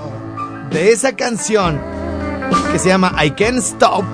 de 0.69 0.91
esa 0.91 1.13
canción 1.13 1.81
que 2.71 2.79
se 2.79 2.89
llama 2.89 3.13
I 3.23 3.31
Can't 3.31 3.57
Stop, 3.57 4.05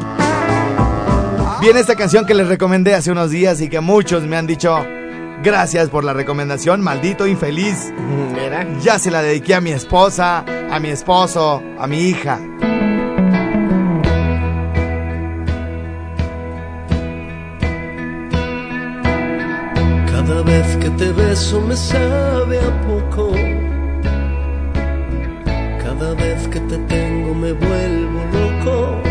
viene 1.61 1.79
esta 1.79 1.95
canción 1.95 2.25
que 2.25 2.33
les 2.33 2.47
recomendé 2.47 2.93
hace 2.93 3.11
unos 3.11 3.31
días 3.31 3.61
y 3.61 3.69
que 3.69 3.79
muchos 3.79 4.23
me 4.23 4.37
han 4.37 4.47
dicho 4.47 4.85
gracias 5.43 5.89
por 5.89 6.03
la 6.03 6.13
recomendación, 6.13 6.81
maldito 6.81 7.27
infeliz. 7.27 7.93
Mira. 8.33 8.67
Ya 8.81 8.99
se 8.99 9.11
la 9.11 9.21
dediqué 9.21 9.55
a 9.55 9.61
mi 9.61 9.71
esposa, 9.71 10.43
a 10.69 10.79
mi 10.79 10.89
esposo, 10.89 11.61
a 11.79 11.87
mi 11.87 11.97
hija. 11.99 12.39
Cada 20.11 20.41
vez 20.41 20.75
que 20.77 20.89
te 20.89 21.11
beso 21.11 21.61
me 21.61 21.75
sabe 21.75 22.59
a 22.59 22.81
poco. 22.81 23.31
Cada 25.83 26.13
vez 26.15 26.47
que 26.49 26.59
te 26.59 26.77
tengo 26.79 27.33
me 27.33 27.53
vuelvo 27.53 28.19
loco. 28.33 29.06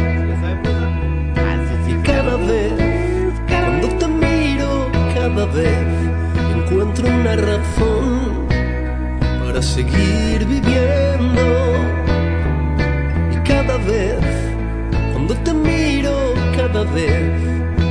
Cada 5.37 5.53
vez 5.53 5.87
encuentro 6.57 7.07
una 7.09 7.37
razón 7.37 8.49
para 9.45 9.61
seguir 9.61 10.47
viviendo. 10.47 11.45
Y 13.35 13.37
cada 13.47 13.77
vez, 13.77 14.17
cuando 15.13 15.35
te 15.45 15.53
miro, 15.53 16.33
cada 16.57 16.85
vez 16.85 17.33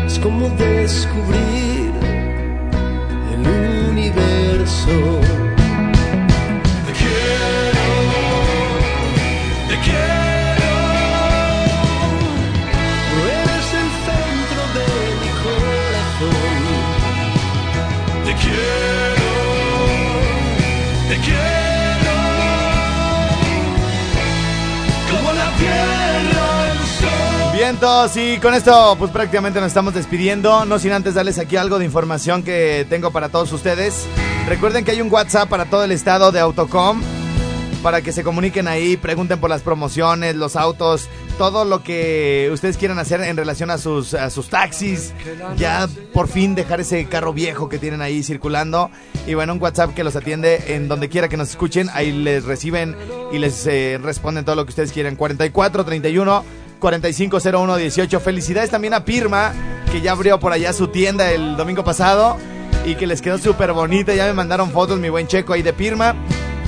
es 0.08 0.18
como 0.18 0.50
descubrir 0.58 1.92
el 3.32 3.92
universo. 3.92 5.45
Y 28.16 28.38
con 28.38 28.54
esto 28.54 28.96
pues 28.98 29.12
prácticamente 29.12 29.60
nos 29.60 29.68
estamos 29.68 29.94
despidiendo, 29.94 30.64
no 30.66 30.80
sin 30.80 30.94
antes 30.94 31.14
darles 31.14 31.38
aquí 31.38 31.58
algo 31.58 31.78
de 31.78 31.84
información 31.86 32.42
que 32.42 32.86
tengo 32.90 33.12
para 33.12 33.30
todos 33.30 33.52
ustedes. 33.52 34.08
Recuerden 34.48 34.86
que 34.86 34.92
hay 34.92 35.02
un 35.02 35.12
WhatsApp 35.12 35.50
para 35.50 35.66
todo 35.66 35.84
el 35.84 35.92
estado 35.92 36.32
de 36.32 36.40
Autocom, 36.40 37.02
para 37.84 38.02
que 38.02 38.14
se 38.14 38.24
comuniquen 38.24 38.70
ahí, 38.70 38.96
pregunten 38.96 39.40
por 39.40 39.50
las 39.50 39.62
promociones, 39.62 40.36
los 40.36 40.56
autos, 40.56 41.10
todo 41.38 41.66
lo 41.66 41.84
que 41.84 42.50
ustedes 42.52 42.78
quieran 42.78 42.98
hacer 42.98 43.22
en 43.22 43.36
relación 43.36 43.70
a 43.70 43.78
sus, 43.78 44.14
a 44.14 44.30
sus 44.30 44.48
taxis, 44.48 45.14
ya 45.58 45.88
por 46.14 46.30
fin 46.30 46.56
dejar 46.56 46.80
ese 46.80 47.06
carro 47.08 47.34
viejo 47.34 47.68
que 47.68 47.78
tienen 47.78 48.02
ahí 48.02 48.24
circulando. 48.24 48.90
Y 49.28 49.34
bueno, 49.34 49.54
un 49.54 49.62
WhatsApp 49.62 49.94
que 49.94 50.04
los 50.04 50.16
atiende 50.16 50.76
en 50.76 50.88
donde 50.88 51.10
quiera 51.10 51.28
que 51.28 51.38
nos 51.38 51.50
escuchen, 51.50 51.90
ahí 51.94 52.12
les 52.12 52.46
reciben 52.46 52.96
y 53.34 53.38
les 53.38 53.68
eh, 53.68 54.00
responden 54.02 54.46
todo 54.46 54.56
lo 54.56 54.66
que 54.66 54.70
ustedes 54.70 54.92
quieran. 54.92 55.16
4431 55.18 56.65
450118. 56.86 58.20
Felicidades 58.20 58.70
también 58.70 58.94
a 58.94 59.04
Pirma, 59.04 59.54
que 59.92 60.02
ya 60.02 60.12
abrió 60.12 60.40
por 60.40 60.54
allá 60.54 60.72
su 60.72 60.90
tienda 60.90 61.32
el 61.32 61.58
domingo 61.58 61.84
pasado 61.84 62.38
y 62.86 62.94
que 62.94 63.08
les 63.08 63.24
quedó 63.24 63.40
súper 63.40 63.74
bonita. 63.74 64.14
Ya 64.14 64.28
me 64.28 64.34
mandaron 64.34 64.70
fotos, 64.70 65.00
mi 65.00 65.10
buen 65.10 65.26
checo 65.26 65.54
ahí 65.54 65.64
de 65.64 65.74
Pirma. 65.74 66.16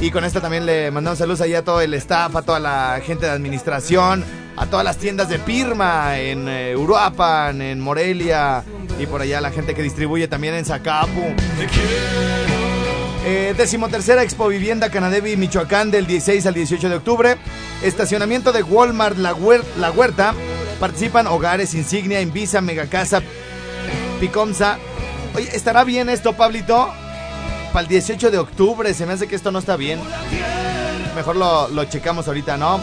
Y 0.01 0.09
con 0.09 0.25
esto 0.25 0.41
también 0.41 0.65
le 0.65 0.89
mandamos 0.89 1.19
saludos 1.19 1.41
ahí 1.41 1.53
a 1.53 1.63
todo 1.63 1.81
el 1.81 1.93
staff, 1.93 2.35
a 2.35 2.41
toda 2.41 2.59
la 2.59 2.99
gente 3.05 3.27
de 3.27 3.31
administración, 3.31 4.23
a 4.55 4.65
todas 4.65 4.83
las 4.83 4.97
tiendas 4.97 5.29
de 5.29 5.37
Pirma 5.37 6.17
en 6.17 6.47
eh, 6.49 6.75
Uruapan, 6.75 7.61
en 7.61 7.79
Morelia 7.79 8.63
y 8.99 9.05
por 9.05 9.21
allá 9.21 9.39
la 9.39 9.51
gente 9.51 9.75
que 9.75 9.83
distribuye 9.83 10.27
también 10.27 10.55
en 10.55 10.65
Zacapu. 10.65 11.21
Eh, 13.29 13.53
decimotercera 13.57 14.23
Expo 14.23 14.47
Vivienda 14.47 14.89
Canadevi, 14.89 15.35
Michoacán, 15.35 15.91
del 15.91 16.07
16 16.07 16.45
al 16.45 16.53
18 16.53 16.87
de 16.87 16.95
octubre. 16.95 17.35
Estacionamiento 17.83 18.53
de 18.53 18.63
Walmart 18.63 19.17
La, 19.17 19.35
Huer- 19.35 19.65
La 19.77 19.91
Huerta. 19.91 20.33
Participan 20.79 21.27
Hogares, 21.27 21.73
Insignia, 21.73 22.21
Invisa, 22.21 22.61
Megacasa, 22.61 23.21
Picomsa. 24.21 24.77
Oye, 25.35 25.49
¿estará 25.53 25.83
bien 25.83 26.07
esto, 26.07 26.33
Pablito? 26.37 26.89
Para 27.73 27.81
el 27.81 27.87
18 27.89 28.31
de 28.31 28.37
octubre, 28.37 28.93
se 28.93 29.05
me 29.05 29.11
hace 29.13 29.27
que 29.27 29.35
esto 29.35 29.51
no 29.51 29.59
está 29.59 29.75
bien. 29.75 29.99
Mejor 31.13 31.35
lo, 31.35 31.67
lo 31.67 31.83
checamos 31.83 32.27
ahorita, 32.29 32.55
¿no? 32.55 32.79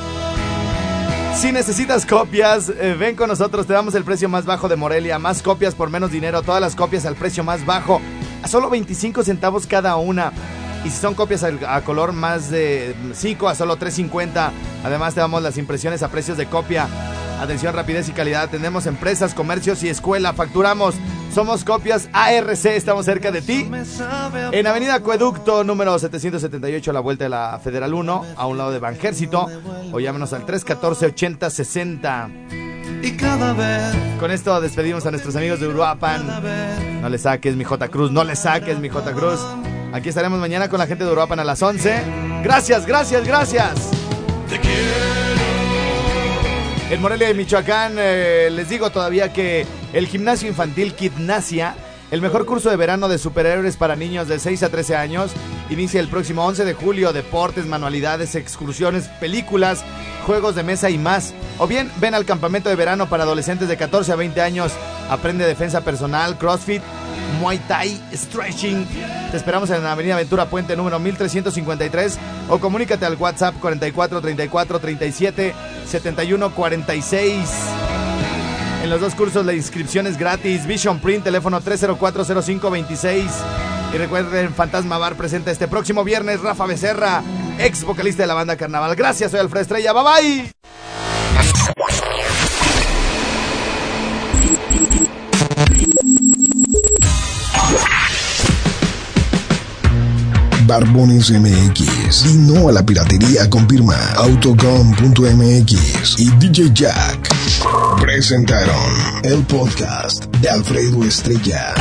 Si 1.37 1.53
necesitas 1.53 2.05
copias, 2.07 2.69
eh, 2.69 2.95
ven 2.99 3.17
con 3.17 3.29
nosotros, 3.29 3.67
te 3.67 3.73
damos 3.73 3.95
el 3.95 4.05
precio 4.05 4.29
más 4.29 4.45
bajo 4.45 4.69
de 4.69 4.77
Morelia. 4.77 5.19
Más 5.19 5.43
copias 5.43 5.75
por 5.75 5.89
menos 5.91 6.11
dinero, 6.13 6.43
todas 6.43 6.61
las 6.61 6.77
copias 6.77 7.07
al 7.07 7.17
precio 7.17 7.43
más 7.43 7.65
bajo, 7.67 8.01
a 8.45 8.49
solo 8.49 8.69
25 8.69 9.25
centavos 9.25 9.67
cada 9.67 9.97
una. 9.97 10.31
Y 10.85 10.91
si 10.91 11.01
son 11.01 11.15
copias 11.15 11.43
a, 11.43 11.81
color 11.81 12.13
más 12.13 12.51
de 12.51 12.95
5 13.15 13.49
a 13.49 13.55
solo 13.55 13.79
3.50. 13.79 14.51
Además 14.85 15.15
te 15.15 15.21
damos 15.21 15.43
las 15.43 15.57
impresiones 15.57 16.03
a 16.03 16.09
precios 16.09 16.37
de 16.37 16.45
copia. 16.45 16.87
Atención, 17.41 17.75
rapidez 17.75 18.07
y 18.11 18.13
calidad. 18.13 18.43
Atendemos 18.43 18.85
empresas, 18.85 19.33
comercios 19.33 19.83
y 19.83 19.89
escuela. 19.89 20.35
Facturamos. 20.35 20.95
Somos 21.35 21.65
copias 21.65 22.11
ARC. 22.13 22.67
Estamos 22.67 23.07
cerca 23.07 23.31
de 23.31 23.41
ti. 23.41 23.67
En 24.53 24.67
Avenida 24.67 24.97
Acueducto, 24.97 25.65
número 25.65 25.99
778, 25.99 26.91
a 26.91 26.95
la 26.95 27.01
vuelta 27.01 27.25
de 27.25 27.31
la 27.31 27.59
Federal 27.65 27.95
1, 27.95 28.27
a 28.37 28.47
un 28.47 28.59
lado 28.59 28.73
de 28.73 28.79
Banjército. 28.79 29.47
O 29.91 30.01
llámenos 30.01 30.35
al 30.35 30.45
314-8060. 30.45 32.64
Y 33.05 33.13
cada 33.19 33.53
vez, 33.53 33.95
Con 34.19 34.31
esto 34.31 34.59
despedimos 34.63 35.05
a 35.05 35.11
nuestros 35.11 35.37
amigos 35.37 35.61
de 35.61 35.69
Uruapan. 35.69 36.27
No 37.03 37.09
le 37.11 37.19
saques, 37.19 37.55
mi 37.55 37.63
J. 37.63 37.89
Cruz. 37.89 38.11
No 38.11 38.25
le 38.25 38.35
saques, 38.35 38.79
mi 38.79 38.89
J. 38.89 39.13
Cruz. 39.13 39.41
Aquí 39.93 40.09
estaremos 40.09 40.41
mañana 40.41 40.71
con 40.71 40.79
la 40.79 40.87
gente 40.87 41.05
de 41.05 41.13
Uruapan 41.13 41.39
a 41.39 41.45
las 41.45 41.61
11. 41.63 42.03
Gracias, 42.43 42.87
gracias, 42.87 43.27
gracias. 43.27 43.91
En 46.91 47.03
Morelia 47.03 47.29
de 47.29 47.35
Michoacán 47.35 47.97
eh, 47.99 48.49
les 48.51 48.71
digo 48.71 48.89
todavía 48.89 49.35
que 49.35 49.67
el 49.93 50.07
gimnasio 50.07 50.49
infantil 50.49 50.95
Kidnasia, 50.95 51.75
el 52.11 52.21
mejor 52.21 52.47
curso 52.47 52.71
de 52.71 52.77
verano 52.77 53.09
de 53.09 53.19
superhéroes 53.19 53.77
para 53.77 53.97
niños 53.97 54.29
de 54.29 54.39
6 54.39 54.63
a 54.63 54.69
13 54.69 54.97
años, 54.97 55.33
inicia 55.71 56.01
el 56.01 56.09
próximo 56.09 56.45
11 56.45 56.65
de 56.65 56.75
julio. 56.75 57.13
Deportes, 57.13 57.67
manualidades, 57.67 58.35
excursiones, 58.35 59.09
películas, 59.21 59.85
juegos 60.27 60.55
de 60.55 60.63
mesa 60.63 60.91
y 60.91 60.99
más. 60.99 61.35
O 61.59 61.67
bien 61.67 61.91
ven 62.01 62.15
al 62.15 62.25
campamento 62.25 62.69
de 62.69 62.77
verano 62.77 63.09
para 63.09 63.25
adolescentes 63.25 63.69
de 63.69 63.77
14 63.77 64.13
a 64.13 64.17
20 64.17 64.41
años. 64.41 64.73
Aprende 65.11 65.47
defensa 65.47 65.81
personal, 65.83 66.39
CrossFit, 66.39 66.83
Muay 67.41 67.59
Thai, 67.67 68.01
Stretching. 68.13 68.87
Te 69.31 69.37
esperamos 69.37 69.71
en 69.71 69.83
la 69.83 69.93
Avenida 69.93 70.17
Ventura 70.17 70.47
Puente 70.47 70.77
número 70.77 70.99
1353 70.99 72.19
o 72.49 72.59
comunícate 72.59 73.05
al 73.05 73.17
WhatsApp 73.17 73.55
44 73.61 74.21
34 74.21 74.79
37 74.79 75.55
71 75.87 76.55
46. 76.55 77.74
En 78.85 78.91
los 78.91 79.01
dos 79.01 79.15
cursos 79.15 79.47
la 79.47 79.55
inscripción 79.55 80.07
es 80.07 80.19
gratis. 80.19 80.67
Vision 80.67 81.01
Print, 81.01 81.25
teléfono 81.25 81.59
3040526. 81.59 83.31
Y 83.95 83.97
recuerden, 83.97 84.53
Fantasma 84.53 84.99
Bar 84.99 85.15
presenta 85.15 85.51
este 85.51 85.69
próximo 85.69 86.05
viernes 86.05 86.43
Rafa 86.43 86.67
Becerra, 86.67 87.23
ex 87.59 87.83
vocalista 87.83 88.25
de 88.25 88.27
la 88.27 88.35
banda 88.35 88.59
Carnaval. 88.59 88.95
Gracias, 88.95 89.31
soy 89.31 89.41
Alfred 89.41 89.63
Estrella. 89.63 89.95
Bye 89.95 90.03
bye. 90.03 90.53
Barbones 100.67 101.31
MX. 101.31 102.27
Y 102.27 102.35
no 102.37 102.69
a 102.69 102.73
la 102.73 102.85
piratería 102.85 103.49
con 103.49 103.67
firma 103.67 103.97
Autocom.mx 104.17 106.19
y 106.19 106.29
DJ 106.33 106.71
Jack. 106.75 107.44
Presentaron 108.01 109.23
el 109.25 109.43
podcast 109.45 110.25
de 110.37 110.49
Alfredo 110.49 111.05
Estrella. 111.05 111.75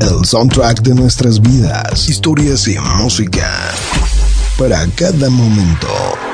El 0.00 0.24
soundtrack 0.24 0.82
de 0.82 0.94
nuestras 0.94 1.40
vidas, 1.40 2.08
historias 2.08 2.66
y 2.68 2.78
música. 2.78 3.50
Para 4.58 4.86
cada 4.96 5.30
momento. 5.30 6.31